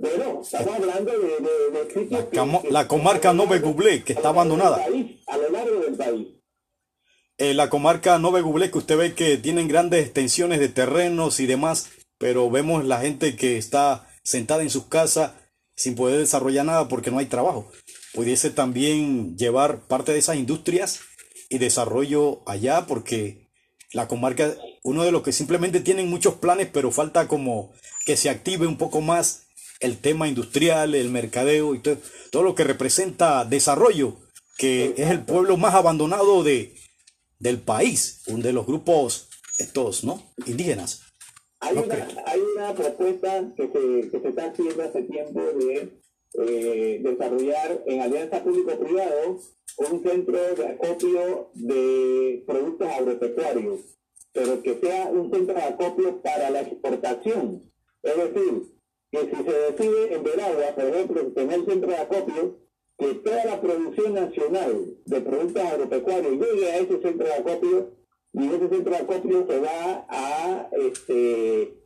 Bueno, 0.00 0.40
estamos 0.42 0.74
hablando 0.74 1.12
de, 1.12 1.28
de, 1.28 2.06
de 2.06 2.70
la, 2.70 2.88
comarca 2.88 3.32
Nove 3.32 3.60
Gublé, 3.60 4.02
que 4.02 4.12
está 4.12 4.30
abandonada. 4.30 4.84
a 5.26 5.36
lo 5.38 5.48
largo 5.50 5.80
del 5.80 5.94
país. 5.96 6.26
Eh, 7.36 7.52
la 7.52 7.68
comarca 7.68 8.16
Nove 8.20 8.42
Gublé, 8.42 8.70
que 8.70 8.78
usted 8.78 8.96
ve 8.96 9.14
que 9.14 9.36
tienen 9.38 9.66
grandes 9.66 10.04
extensiones 10.04 10.60
de 10.60 10.68
terrenos 10.68 11.40
y 11.40 11.46
demás, 11.46 11.88
pero 12.16 12.48
vemos 12.48 12.84
la 12.84 13.00
gente 13.00 13.34
que 13.34 13.58
está 13.58 14.08
sentada 14.22 14.62
en 14.62 14.70
sus 14.70 14.86
casas 14.86 15.32
sin 15.74 15.96
poder 15.96 16.20
desarrollar 16.20 16.64
nada 16.64 16.86
porque 16.86 17.10
no 17.10 17.18
hay 17.18 17.26
trabajo. 17.26 17.72
Pudiese 18.12 18.50
también 18.50 19.36
llevar 19.36 19.88
parte 19.88 20.12
de 20.12 20.18
esas 20.18 20.36
industrias 20.36 21.00
y 21.48 21.58
desarrollo 21.58 22.48
allá 22.48 22.86
porque 22.86 23.48
la 23.92 24.06
comarca, 24.06 24.54
uno 24.84 25.02
de 25.02 25.10
los 25.10 25.22
que 25.22 25.32
simplemente 25.32 25.80
tienen 25.80 26.08
muchos 26.08 26.34
planes, 26.34 26.68
pero 26.72 26.92
falta 26.92 27.26
como 27.26 27.72
que 28.06 28.16
se 28.16 28.30
active 28.30 28.68
un 28.68 28.78
poco 28.78 29.00
más 29.00 29.46
el 29.80 29.98
tema 29.98 30.28
industrial, 30.28 30.94
el 30.94 31.10
mercadeo 31.10 31.74
y 31.74 31.80
todo, 31.80 31.98
todo 32.30 32.44
lo 32.44 32.54
que 32.54 32.62
representa 32.62 33.44
desarrollo, 33.44 34.18
que 34.56 34.94
es 34.96 35.10
el 35.10 35.24
pueblo 35.24 35.56
más 35.56 35.74
abandonado 35.74 36.44
de, 36.44 36.76
del 37.44 37.60
país, 37.60 38.22
uno 38.28 38.42
de 38.42 38.54
los 38.54 38.66
grupos 38.66 39.28
estos, 39.58 40.02
¿no? 40.02 40.20
Indígenas. 40.46 41.02
Hay, 41.60 41.76
una, 41.76 42.08
hay 42.26 42.40
una 42.40 42.74
propuesta 42.74 43.52
que 43.54 43.66
se, 43.68 44.10
que 44.10 44.20
se 44.20 44.28
está 44.28 44.46
haciendo 44.46 44.82
hace 44.82 45.02
tiempo 45.02 45.40
de 45.40 46.00
eh, 46.38 47.00
desarrollar 47.02 47.82
en 47.86 48.00
alianza 48.00 48.42
público-privado 48.42 49.40
un 49.76 50.02
centro 50.02 50.38
de 50.54 50.66
acopio 50.68 51.50
de 51.54 52.44
productos 52.46 52.88
agropecuarios, 52.88 53.80
pero 54.32 54.62
que 54.62 54.80
sea 54.80 55.10
un 55.10 55.30
centro 55.30 55.54
de 55.54 55.62
acopio 55.62 56.22
para 56.22 56.48
la 56.48 56.62
exportación. 56.62 57.70
Es 58.02 58.16
decir, 58.16 58.62
que 59.10 59.20
si 59.20 59.36
se 59.36 59.52
decide 59.52 60.14
en 60.14 60.24
Veragua, 60.24 60.74
por 60.74 60.84
ejemplo, 60.84 61.32
tener 61.32 61.58
el 61.60 61.66
centro 61.66 61.90
de 61.90 61.96
acopio, 61.96 62.63
que 62.98 63.14
toda 63.14 63.44
la 63.44 63.60
producción 63.60 64.14
nacional 64.14 64.96
de 65.04 65.20
productos 65.20 65.62
agropecuarios 65.62 66.32
llegue 66.32 66.70
a 66.70 66.78
ese 66.78 67.00
centro 67.00 67.26
de 67.26 67.34
acopio 67.34 67.90
y 68.32 68.46
ese 68.46 68.68
centro 68.68 68.90
de 68.90 68.96
acopio 68.96 69.46
se 69.48 69.60
va 69.60 70.06
a 70.08 70.68
este, 70.72 71.84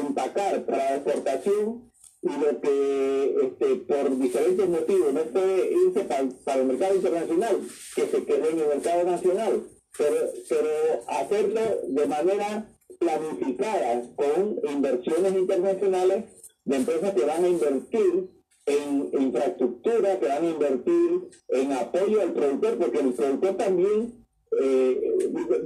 empacar 0.00 0.64
para 0.64 0.96
exportación 0.96 1.90
y 2.22 2.28
lo 2.28 2.60
que 2.60 3.36
este, 3.42 3.76
por 3.76 4.16
diferentes 4.16 4.68
motivos 4.68 5.12
no 5.12 5.20
puede 5.22 5.72
irse 5.72 6.04
para, 6.04 6.60
el 6.60 6.66
mercado 6.66 6.94
internacional, 6.94 7.60
que 7.96 8.06
se 8.06 8.24
quede 8.24 8.50
en 8.50 8.60
el 8.60 8.68
mercado 8.68 9.04
nacional, 9.04 9.62
pero, 9.98 10.16
pero 10.48 10.70
hacerlo 11.08 11.60
de 11.88 12.06
manera 12.06 12.68
planificada 12.98 14.02
con 14.14 14.60
inversiones 14.70 15.32
internacionales 15.34 16.24
de 16.64 16.76
empresas 16.76 17.12
que 17.12 17.24
van 17.24 17.44
a 17.44 17.48
invertir 17.48 18.30
en 18.66 19.10
infraestructura, 19.12 20.18
que 20.18 20.26
van 20.26 20.44
a 20.44 20.50
invertir 20.50 21.28
en 21.48 21.72
apoyo 21.72 22.20
al 22.20 22.32
productor, 22.32 22.78
porque 22.78 22.98
el 23.00 23.12
productor 23.12 23.56
también, 23.56 24.26
eh, 24.60 25.00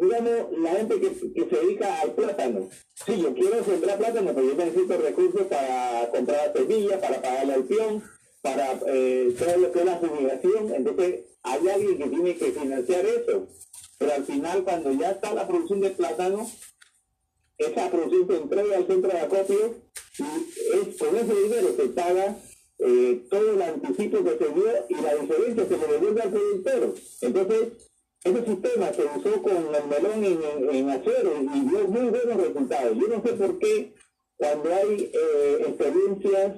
digamos, 0.01 0.59
la 0.59 0.71
gente 0.71 1.01
que, 1.01 1.15
se 1.15 1.57
dedica 1.57 2.01
al 2.01 2.13
plátano. 2.13 2.69
Si 3.05 3.21
yo 3.21 3.35
quiero 3.35 3.65
sembrar 3.65 3.99
plátano, 3.99 4.33
pues 4.33 4.47
yo 4.47 4.55
necesito 4.55 4.99
recursos 4.99 5.43
para 5.43 6.11
comprar 6.11 6.53
semillas, 6.55 6.99
para 7.01 7.21
pagar 7.21 7.51
el 7.51 7.65
peón, 7.65 8.03
para 8.43 8.81
eh, 8.87 9.35
todo 9.39 9.57
lo 9.59 9.73
que 9.73 9.79
es 9.81 9.85
la 9.85 9.99
fumigación. 9.99 10.75
Entonces, 10.75 11.25
hay 11.43 11.69
alguien 11.69 11.99
que 11.99 12.09
tiene 12.09 12.37
que 12.37 12.53
financiar 12.53 13.05
eso. 13.05 13.49
Pero 13.99 14.13
al 14.13 14.25
final, 14.25 14.65
cuando 14.65 14.93
ya 14.93 15.13
está 15.13 15.35
la 15.35 15.47
producción 15.47 15.81
de 15.81 15.91
plátano, 15.91 16.47
esa 17.59 17.91
producción 17.91 18.29
se 18.29 18.37
entrega 18.37 18.77
al 18.77 18.87
centro 18.87 19.11
de 19.11 19.19
acopio 19.19 19.75
y 20.19 20.23
es, 20.23 20.97
con 20.99 21.17
ese 21.17 21.35
dinero 21.35 21.75
se 21.77 21.89
paga 21.89 22.37
eh, 22.79 23.27
todo 23.31 23.53
el 23.53 23.63
anticipo 23.63 24.23
que 24.23 24.39
se 24.39 24.53
dio 24.53 24.67
y 24.89 24.95
la 24.95 25.15
diferencia 25.15 25.67
se 25.67 25.77
le 25.79 25.87
devuelve 25.87 26.23
al 26.23 26.31
productor. 26.31 26.95
Entonces, 27.23 27.69
ese 28.25 28.45
sistema 28.45 28.93
se 28.93 29.05
usó 29.05 29.43
con 29.43 29.57
el 29.57 29.87
melón 29.89 30.25
en, 30.25 30.75
en, 30.75 30.91
acero 30.91 31.33
y 31.41 31.61
dio 31.69 31.89
muy 31.89 32.11
buenos 32.11 32.37
resultados. 32.37 32.97
Yo 32.99 33.09
no 33.09 33.23
sé 33.23 33.33
por 33.35 33.59
qué 33.59 33.95
cuando 34.37 34.75
hay 34.75 35.11
eh, 35.13 35.65
experiencias 35.69 36.57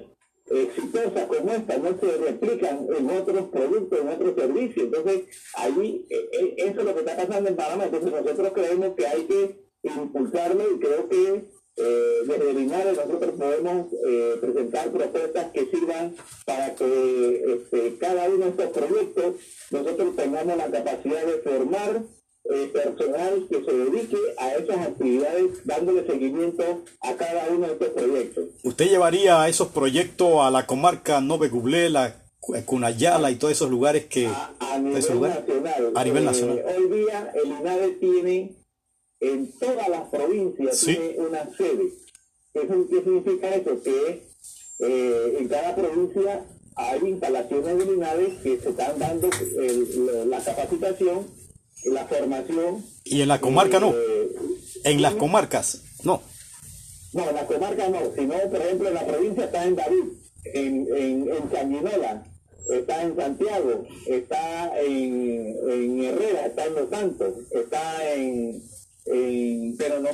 exitosas 0.51 1.27
como 1.27 1.51
esta 1.51 1.77
no 1.77 1.99
se 1.99 2.17
replican 2.17 2.87
en 2.97 3.09
otros 3.11 3.49
productos, 3.49 3.99
en 3.99 4.07
otros 4.09 4.35
servicios. 4.35 4.85
Entonces, 4.85 5.27
ahí 5.55 6.05
eh, 6.09 6.55
eso 6.57 6.79
es 6.79 6.85
lo 6.85 6.93
que 6.93 6.99
está 7.01 7.15
pasando 7.15 7.49
en 7.49 7.55
Panamá. 7.55 7.85
Entonces, 7.85 8.11
nosotros 8.11 8.51
creemos 8.53 8.95
que 8.95 9.07
hay 9.07 9.23
que 9.23 9.69
impulsarlo 9.83 10.75
y 10.75 10.79
creo 10.79 11.07
que 11.07 11.45
eh, 11.79 12.23
desde 12.25 12.53
Linares 12.53 12.97
nosotros 12.97 13.31
podemos 13.37 13.87
eh, 14.05 14.37
presentar 14.41 14.91
propuestas 14.91 15.51
que 15.51 15.65
sirvan 15.67 16.15
para 16.45 16.75
que 16.75 17.43
este, 17.53 17.97
cada 17.97 18.29
uno 18.29 18.45
de 18.45 18.49
estos 18.49 18.69
proyectos 18.69 19.35
nosotros 19.71 20.15
tengamos 20.15 20.57
la 20.57 20.69
capacidad 20.69 21.25
de 21.25 21.39
formar 21.39 22.01
eh, 22.51 22.71
personal 22.73 23.47
que 23.49 23.63
se 23.63 23.71
dedique 23.71 24.17
a 24.39 24.55
esas 24.55 24.87
actividades 24.87 25.65
dándole 25.65 26.05
seguimiento 26.05 26.83
a 27.01 27.13
cada 27.13 27.47
uno 27.49 27.67
de 27.67 27.73
estos 27.73 27.89
proyectos. 27.89 28.45
¿Usted 28.63 28.89
llevaría 28.89 29.47
esos 29.47 29.69
proyectos 29.69 30.41
a 30.41 30.49
la 30.49 30.65
comarca 30.65 31.21
Nove 31.21 31.49
Gublé, 31.49 31.89
la 31.89 32.15
Cunayala 32.65 33.31
y 33.31 33.35
todos 33.35 33.53
esos 33.53 33.69
lugares 33.69 34.05
que... 34.05 34.27
A, 34.27 34.77
nivel 34.79 34.93
nacional. 34.93 35.45
A 35.95 36.03
nivel 36.03 36.25
nacional. 36.25 36.63
hoy 36.77 36.99
día 36.99 37.31
el 37.35 37.51
INADE 37.51 37.89
tiene 37.99 38.58
en 39.19 39.51
todas 39.59 39.89
las 39.89 40.07
provincias 40.09 40.79
tiene 40.81 41.15
una 41.17 41.49
sede. 41.55 41.93
¿Qué, 42.53 42.61
significa 42.61 43.49
eso? 43.55 43.81
Que 43.83 44.27
eh, 44.79 45.37
en 45.39 45.47
cada 45.47 45.75
provincia 45.75 46.45
hay 46.75 46.99
instalaciones 47.01 47.85
unidades 47.85 48.39
que 48.41 48.59
se 48.59 48.69
están 48.69 48.97
dando 48.97 49.29
la 50.25 50.39
capacitación, 50.43 51.27
la 51.85 52.07
formación. 52.07 52.85
¿Y 53.03 53.21
en 53.21 53.27
la 53.27 53.41
comarca 53.41 53.79
no? 53.79 53.93
Eh, 53.93 54.29
¿En 54.85 55.01
las 55.01 55.15
comarcas? 55.15 55.83
No. 56.03 56.21
No, 57.11 57.27
en 57.27 57.35
la 57.35 57.45
comarca 57.47 57.89
no, 57.89 57.99
sino, 58.15 58.35
por 58.49 58.61
ejemplo, 58.61 58.87
en 58.87 58.93
la 58.93 59.05
provincia 59.05 59.45
está 59.45 59.65
en 59.65 59.75
David, 59.75 60.03
en, 60.53 60.87
en, 60.95 61.29
en 61.29 61.49
está 62.69 63.01
en 63.01 63.15
Santiago, 63.15 63.83
está 64.07 64.79
en, 64.79 65.55
en 65.69 66.03
Herrera, 66.03 66.45
está 66.45 66.65
en 66.65 66.75
Los 66.75 66.89
Santos, 66.89 67.33
está 67.51 68.13
en, 68.13 68.61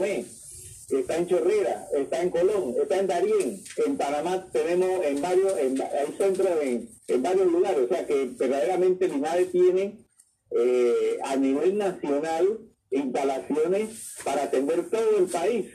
está 0.04 1.18
en 1.18 1.28
Chorrera, 1.28 1.88
está 1.94 2.22
en 2.22 2.30
Colón, 2.30 2.76
está 2.82 3.00
en 3.00 3.08
Darién, 3.08 3.64
en 3.86 3.98
Panamá 3.98 4.48
tenemos 4.52 5.06
en 5.06 5.22
varios, 5.22 5.54
hay 5.54 6.16
centros 6.18 6.50
en, 6.62 7.24
varios 7.24 7.48
lugares, 7.48 7.80
o 7.86 7.88
sea 7.88 8.06
que 8.06 8.26
verdaderamente 8.38 9.08
Linares 9.08 9.52
tiene 9.52 10.06
eh, 10.52 11.18
a 11.24 11.36
nivel 11.36 11.78
nacional 11.78 12.60
instalaciones 12.92 14.16
para 14.24 14.44
atender 14.44 14.90
todo 14.90 15.18
el 15.18 15.26
país, 15.26 15.74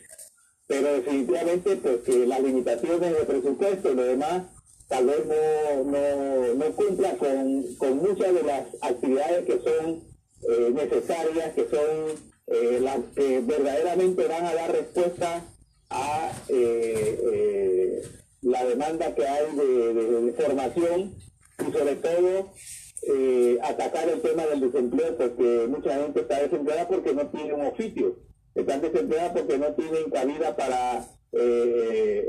pero 0.67 0.93
definitivamente 0.95 1.77
pues 1.77 2.01
que 2.03 2.27
las 2.27 2.41
limitaciones 2.41 3.13
de 3.13 3.25
presupuesto 3.25 3.93
y 3.93 3.95
lo 3.95 4.05
demás 4.05 4.45
tal 4.89 5.07
vez 5.07 5.25
no, 5.25 5.85
no, 5.85 6.55
no 6.55 6.77
cumpla 6.77 7.17
con, 7.17 7.75
con, 7.77 7.99
muchas 7.99 8.35
de 8.35 8.43
las 8.43 8.67
actividades 8.81 9.47
que 9.47 9.61
son 9.61 10.03
eh, 10.49 10.71
necesarias, 10.73 11.55
que 11.55 11.69
son 11.69 12.30
eh, 12.53 12.81
las 12.81 12.99
que 13.15 13.41
verdaderamente 13.43 14.27
van 14.27 14.45
a 14.45 14.53
dar 14.53 14.73
respuesta 14.73 15.45
a 15.89 16.33
eh, 16.49 17.21
eh, 17.33 18.03
la 18.43 18.65
demanda 18.65 19.15
que 19.15 19.25
hay 19.25 19.55
de, 19.55 20.33
formación 20.33 21.15
y 21.61 21.73
sobre 21.73 21.95
todo 21.95 22.53
atacar 23.63 24.09
el 24.09 24.21
tema 24.21 24.47
del 24.47 24.61
desempleo 24.63 25.17
porque 25.17 25.67
mucha 25.69 25.95
gente 25.95 26.21
está 26.21 26.43
desempleada 26.43 26.89
porque 26.89 27.15
no 27.15 27.29
tiene 27.29 27.53
un 27.53 27.67
oficio, 27.67 28.17
están 28.57 28.81
desempleadas 28.81 29.33
porque 29.33 29.57
no 29.57 29.67
tienen 29.75 30.11
cabida 30.11 30.57
para 30.57 31.07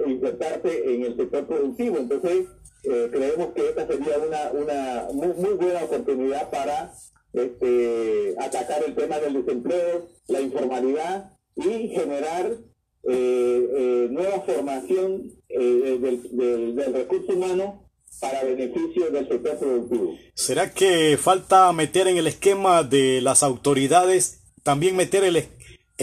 insertarse 0.05 0.93
en 0.93 1.05
el 1.05 1.17
sector 1.17 1.47
productivo. 1.47 1.97
Entonces, 1.97 2.45
creemos 2.83 3.53
que 3.53 3.69
esta 3.69 3.87
sería 3.87 4.17
una, 4.19 4.51
una 4.51 5.07
muy 5.13 5.53
buena 5.55 5.83
oportunidad 5.83 6.49
para 6.51 6.93
este, 7.33 8.35
atacar 8.39 8.83
el 8.85 8.95
tema 8.95 9.19
del 9.19 9.33
desempleo, 9.33 10.07
la 10.27 10.41
informalidad 10.41 11.31
y 11.55 11.89
generar 11.89 12.57
eh, 13.03 13.69
eh, 13.77 14.07
nueva 14.11 14.41
formación 14.41 15.31
eh, 15.49 15.97
del, 15.99 16.75
del, 16.75 16.93
recurso 16.93 17.33
humano 17.33 17.89
para 18.19 18.43
beneficio 18.43 19.09
del 19.09 19.27
sector 19.27 19.57
productivo. 19.57 20.15
¿Será 20.35 20.71
que 20.71 21.17
falta 21.17 21.71
meter 21.73 22.07
en 22.07 22.17
el 22.17 22.27
esquema 22.27 22.83
de 22.83 23.21
las 23.21 23.41
autoridades, 23.41 24.43
también 24.63 24.95
meter 24.95 25.23
el, 25.23 25.47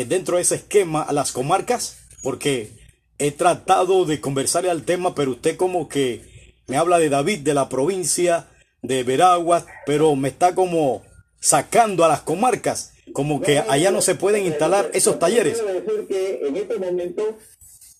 dentro 0.09 0.37
de 0.37 0.43
ese 0.43 0.57
esquema 0.57 1.03
a 1.03 1.13
las 1.13 1.31
comarcas? 1.31 1.99
Porque 2.23 2.71
he 3.19 3.31
tratado 3.31 4.05
de 4.05 4.21
conversar 4.21 4.67
al 4.67 4.85
tema, 4.85 5.15
pero 5.15 5.33
usted 5.33 5.57
como 5.57 5.89
que 5.89 6.55
me 6.67 6.77
habla 6.77 6.99
de 6.99 7.11
David, 7.11 7.41
de 7.41 7.55
la 7.55 7.69
provincia 7.69 8.49
de 8.83 9.05
Veraguas, 9.05 9.67
pero 9.87 10.17
me 10.17 10.29
está 10.29 10.55
como 10.55 11.03
sacando 11.41 12.05
a 12.05 12.09
las 12.09 12.23
comarcas, 12.23 12.93
como 13.13 13.41
que 13.41 13.59
allá 13.59 13.91
no 13.91 14.03
se 14.03 14.15
pueden 14.15 14.47
instalar 14.47 14.91
esos 14.93 15.19
talleres. 15.19 15.61
Quiero 15.61 15.81
decir 15.81 16.07
que 16.07 16.47
en 16.47 16.57
este 16.57 16.79
momento 16.79 17.39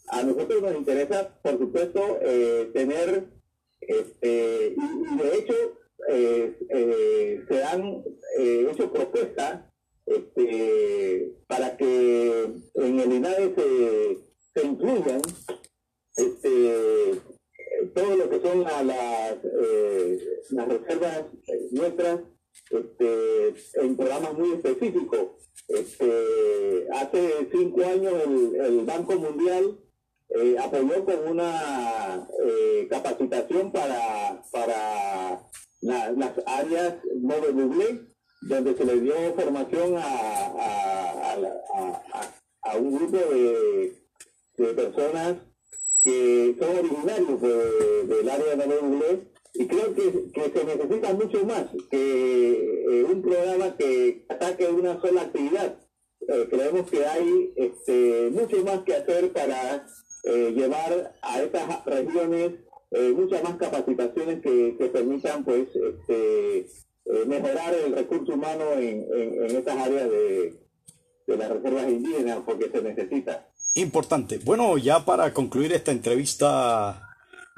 a 0.09 0.23
nosotros 0.23 0.63
nos 0.63 0.75
interesa, 0.75 1.39
por 1.43 1.59
supuesto, 1.59 2.19
eh, 2.23 2.71
tener, 2.73 3.25
este, 3.81 4.75
y, 4.77 5.17
de 5.17 5.37
hecho, 5.37 5.55
eh, 6.09 6.59
eh, 6.71 7.45
se 7.49 7.65
han 7.65 8.03
hecho 8.39 8.93
propuestas 8.93 9.63
este, 10.07 11.33
para 11.47 11.77
que 11.77 12.45
en 12.75 13.01
el 13.01 13.13
INADE 13.13 13.55
se, 13.55 14.61
se 14.61 14.67
incluyan 14.67 15.21
este, 16.17 17.21
todo 17.95 18.17
lo 18.17 18.31
que 18.31 18.41
son 18.41 18.63
las, 18.63 18.85
las 20.51 20.69
reservas 20.69 21.25
nuestras 21.73 22.21
este, 22.71 23.55
en 23.83 23.97
programas 23.97 24.35
muy 24.35 24.53
específicos. 24.53 25.21
Este, 25.69 26.87
hace 26.93 27.49
cinco 27.53 27.85
años 27.85 28.15
el, 28.25 28.85
Banco 28.87 29.17
Mundial 29.17 29.79
eh, 30.31 30.57
apoyó 30.59 31.05
con 31.05 31.29
una 31.29 32.27
eh, 32.47 32.87
capacitación 32.89 33.71
para, 33.73 34.43
para 34.51 35.43
las 35.81 36.33
áreas 36.47 36.95
no 37.17 37.41
de 37.41 37.53
Google, 37.53 38.01
donde 38.43 38.77
se 38.77 38.85
le 38.85 39.01
dio 39.01 39.15
formación 39.35 39.97
a, 39.97 41.35
a, 42.63 42.77
un 42.77 42.95
grupo 42.95 43.17
de, 43.17 43.93
de, 44.57 44.75
personas 44.75 45.37
que 46.05 46.57
son 46.59 46.79
originarios 46.79 47.41
del 48.09 48.29
área 48.29 48.57
de 48.57 48.77
Google 48.79 49.28
y 49.55 49.67
creo 49.67 49.95
que, 49.95 50.31
que, 50.33 50.51
se 50.51 50.65
necesita 50.65 51.13
mucho 51.15 51.45
más 51.45 51.67
que 51.91 52.53
eh, 52.53 53.05
un 53.05 53.23
programa 53.23 53.77
que 53.77 54.25
ataque 54.29 54.67
una 54.67 55.01
sola 55.01 55.23
actividad. 55.23 55.79
Eh, 56.21 56.47
creemos 56.51 56.91
que 56.91 57.07
hay 57.07 57.53
este, 57.57 58.31
mucho 58.31 58.65
más 58.65 58.83
que 58.85 58.95
hacer 58.95 59.33
para 59.33 59.87
llevar 60.55 61.15
a 61.23 61.41
estas 61.41 61.85
regiones 61.87 62.53
muchas 63.15 63.43
más 63.43 63.57
capacitaciones 63.57 64.43
que, 64.43 64.91
permitan 64.93 65.43
pues 65.43 65.69
este, 65.75 66.67
mejorar 67.27 67.73
el 67.73 67.95
recurso 67.95 68.35
humano 68.35 68.73
en, 68.73 69.07
en, 69.11 69.57
estas 69.57 69.77
áreas 69.77 70.11
de, 70.11 70.55
de 71.29 71.37
las 71.37 71.51
reservas 71.51 71.89
indígenas 71.89 72.41
porque 72.45 72.71
se 72.71 72.83
necesita. 72.83 73.49
Importante. 73.75 74.41
Bueno, 74.45 74.77
ya 74.79 75.05
para 75.05 75.33
concluir 75.33 75.73
esta 75.73 75.93
entrevista, 75.93 77.08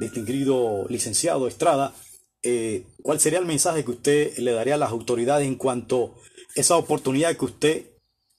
distinguido 0.00 0.86
licenciado 0.88 1.46
Estrada, 1.46 1.94
eh, 2.42 2.84
¿cuál 3.02 3.20
sería 3.20 3.38
el 3.38 3.46
mensaje 3.46 3.84
que 3.84 3.90
usted 3.90 4.36
le 4.38 4.52
daría 4.52 4.74
a 4.74 4.78
las 4.78 4.90
autoridades 4.90 5.46
en 5.46 5.56
cuanto 5.56 6.06
a 6.06 6.60
esa 6.60 6.76
oportunidad 6.76 7.36
que 7.36 7.44
usted 7.44 7.84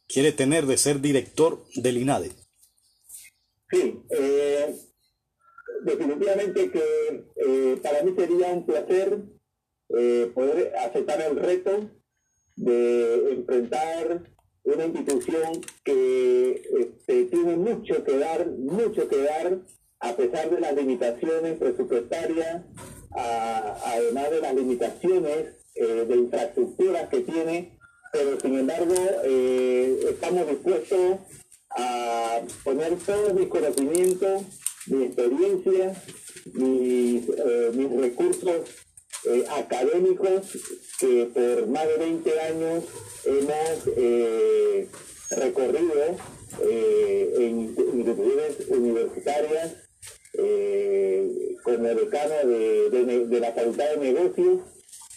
quiere 0.07 0.31
tener 0.31 0.65
de 0.65 0.77
ser 0.77 0.99
director 0.99 1.63
del 1.75 1.97
INADE? 1.97 2.31
Sí, 3.69 4.01
eh, 4.09 4.75
definitivamente 5.83 6.71
que 6.71 7.25
eh, 7.35 7.79
para 7.81 8.03
mí 8.03 8.13
sería 8.17 8.47
un 8.47 8.65
placer 8.65 9.19
poder 10.33 10.73
aceptar 10.77 11.21
el 11.21 11.35
reto 11.35 11.89
de 12.55 13.33
enfrentar 13.33 14.23
una 14.63 14.85
institución 14.85 15.61
que 15.83 16.61
este, 16.79 17.25
tiene 17.25 17.57
mucho 17.57 18.03
que 18.03 18.17
dar, 18.17 18.47
mucho 18.47 19.07
que 19.09 19.17
dar, 19.17 19.59
a 20.01 20.15
pesar 20.15 20.49
de 20.49 20.59
las 20.59 20.75
limitaciones 20.75 21.57
presupuestarias 21.57 22.63
además 23.15 24.31
de 24.31 24.41
las 24.41 24.55
limitaciones 24.55 25.55
eh, 25.75 26.05
de 26.07 26.15
infraestructuras 26.15 27.09
que 27.09 27.21
tiene, 27.21 27.77
pero 28.11 28.39
sin 28.39 28.59
embargo 28.59 28.93
eh, 29.23 29.99
estamos 30.09 30.47
dispuestos 30.47 31.19
a 31.77 32.41
poner 32.63 32.95
todos 32.97 33.33
mis 33.33 33.47
conocimientos, 33.47 34.43
mi 34.87 35.05
experiencia, 35.05 35.95
mis, 36.53 37.29
eh, 37.29 37.89
recursos 37.99 38.69
académicos 39.55 40.47
que 40.99 41.29
por 41.31 41.67
más 41.67 41.87
de 41.87 41.97
20 41.97 42.39
años 42.41 42.83
hemos 43.23 43.85
recorrido 45.29 46.17
en 46.59 47.59
instituciones 47.59 48.67
universitarias 48.67 49.75
eh, 50.33 51.55
como 51.63 51.87
decano 51.87 52.35
de, 52.45 53.25
de, 53.27 53.39
la 53.39 53.51
Facultad 53.51 53.91
de 53.91 53.97
Negocios, 53.97 54.61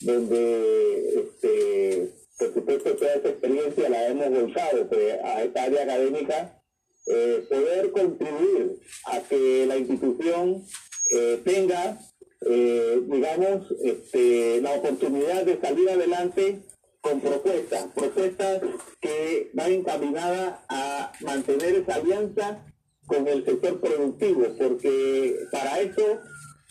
donde, 0.00 1.20
este, 1.20 2.10
por 2.38 2.54
supuesto, 2.54 2.96
toda 2.96 3.14
esa 3.14 3.28
experiencia 3.28 3.88
la 3.88 4.08
hemos 4.08 4.30
volcado 4.30 4.88
pues, 4.88 5.14
a 5.22 5.44
esta 5.44 5.62
área 5.62 5.82
académica, 5.84 6.60
eh, 7.06 7.44
poder 7.48 7.90
contribuir 7.92 8.80
a 9.06 9.20
que 9.20 9.66
la 9.66 9.76
institución 9.76 10.64
eh, 11.10 11.40
tenga, 11.44 11.98
eh, 12.40 13.02
digamos, 13.06 13.70
este, 13.82 14.60
la 14.62 14.72
oportunidad 14.72 15.44
de 15.44 15.60
salir 15.60 15.90
adelante 15.90 16.62
con 17.02 17.20
propuestas, 17.20 17.88
propuestas 17.94 18.62
que 19.00 19.50
van 19.52 19.72
encaminadas 19.72 20.60
a 20.68 21.12
mantener 21.20 21.74
esa 21.74 21.96
alianza 21.96 22.64
con 23.06 23.28
el 23.28 23.44
sector 23.44 23.80
productivo, 23.80 24.46
porque 24.58 25.46
para 25.50 25.80
eso 25.80 26.20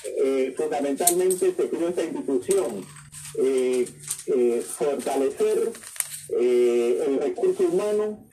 eh, 0.03 0.53
fundamentalmente 0.57 1.53
se 1.55 1.69
creó 1.69 1.89
esta 1.89 2.03
institución, 2.03 2.85
eh, 3.39 3.87
eh, 4.27 4.61
fortalecer 4.65 5.71
el 6.29 7.19
recurso 7.21 7.63
humano 7.63 8.27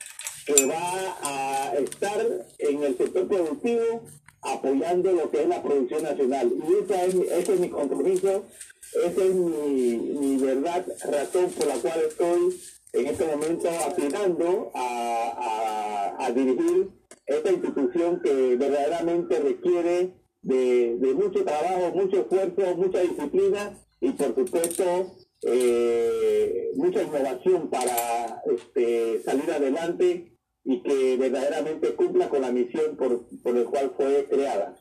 que 0.46 0.66
va 0.66 1.18
a 1.22 1.74
estar 1.74 2.46
en 2.58 2.82
el 2.82 2.96
sector 2.96 3.28
productivo 3.28 4.04
apoyando 4.42 5.12
lo 5.12 5.30
que 5.30 5.42
es 5.42 5.48
la 5.48 5.62
producción 5.62 6.02
nacional. 6.02 6.50
Y 6.68 6.84
esa 6.84 7.04
es, 7.04 7.14
ese 7.14 7.54
es 7.54 7.60
mi 7.60 7.68
compromiso, 7.68 8.46
esa 8.94 9.24
es 9.24 9.34
mi, 9.34 10.36
verdad, 10.38 10.86
razón 11.04 11.50
por 11.50 11.66
la 11.66 11.74
cual 11.74 12.00
estoy 12.08 12.60
en 12.92 13.06
este 13.06 13.24
momento 13.26 13.68
aspirando 13.68 14.70
a, 14.74 16.16
a 16.18 16.30
dirigir 16.30 16.99
esta 17.26 17.52
institución 17.52 18.20
que 18.22 18.56
verdaderamente 18.56 19.38
requiere 19.38 20.14
de, 20.42 21.14
mucho 21.14 21.44
trabajo, 21.44 21.92
mucho 21.94 22.20
esfuerzo, 22.20 22.76
mucha 22.76 23.00
disciplina 23.00 23.78
y 24.00 24.10
por 24.12 24.34
supuesto 24.34 25.16
eh, 25.42 26.70
mucha 26.74 27.02
innovación 27.02 27.70
para 27.70 28.42
este, 28.54 29.22
salir 29.22 29.50
adelante 29.50 30.36
y 30.64 30.82
que 30.82 31.16
verdaderamente 31.16 31.94
cumpla 31.94 32.28
con 32.28 32.42
la 32.42 32.52
misión 32.52 32.96
por, 32.96 33.26
por 33.42 33.54
la 33.54 33.64
cual 33.64 33.92
fue 33.96 34.26
creada. 34.28 34.76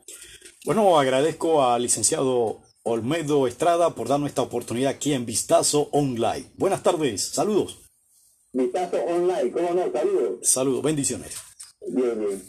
Bueno, 0.64 0.98
agradezco 0.98 1.64
al 1.64 1.82
licenciado 1.82 2.60
Olmedo 2.82 3.46
Estrada 3.46 3.94
por 3.94 4.08
darnos 4.08 4.28
esta 4.28 4.42
oportunidad 4.42 4.92
aquí 4.92 5.12
en 5.12 5.26
Vistazo 5.26 5.88
Online. 5.92 6.50
Buenas 6.56 6.82
tardes, 6.82 7.30
saludos. 7.30 7.80
Vistazo 8.52 8.96
Online, 9.04 9.52
¿cómo 9.52 9.74
no? 9.74 9.92
Saludos. 9.92 10.38
Saludos, 10.42 10.82
bendiciones. 10.82 11.49
Bien, 11.88 12.14
bien. 12.14 12.40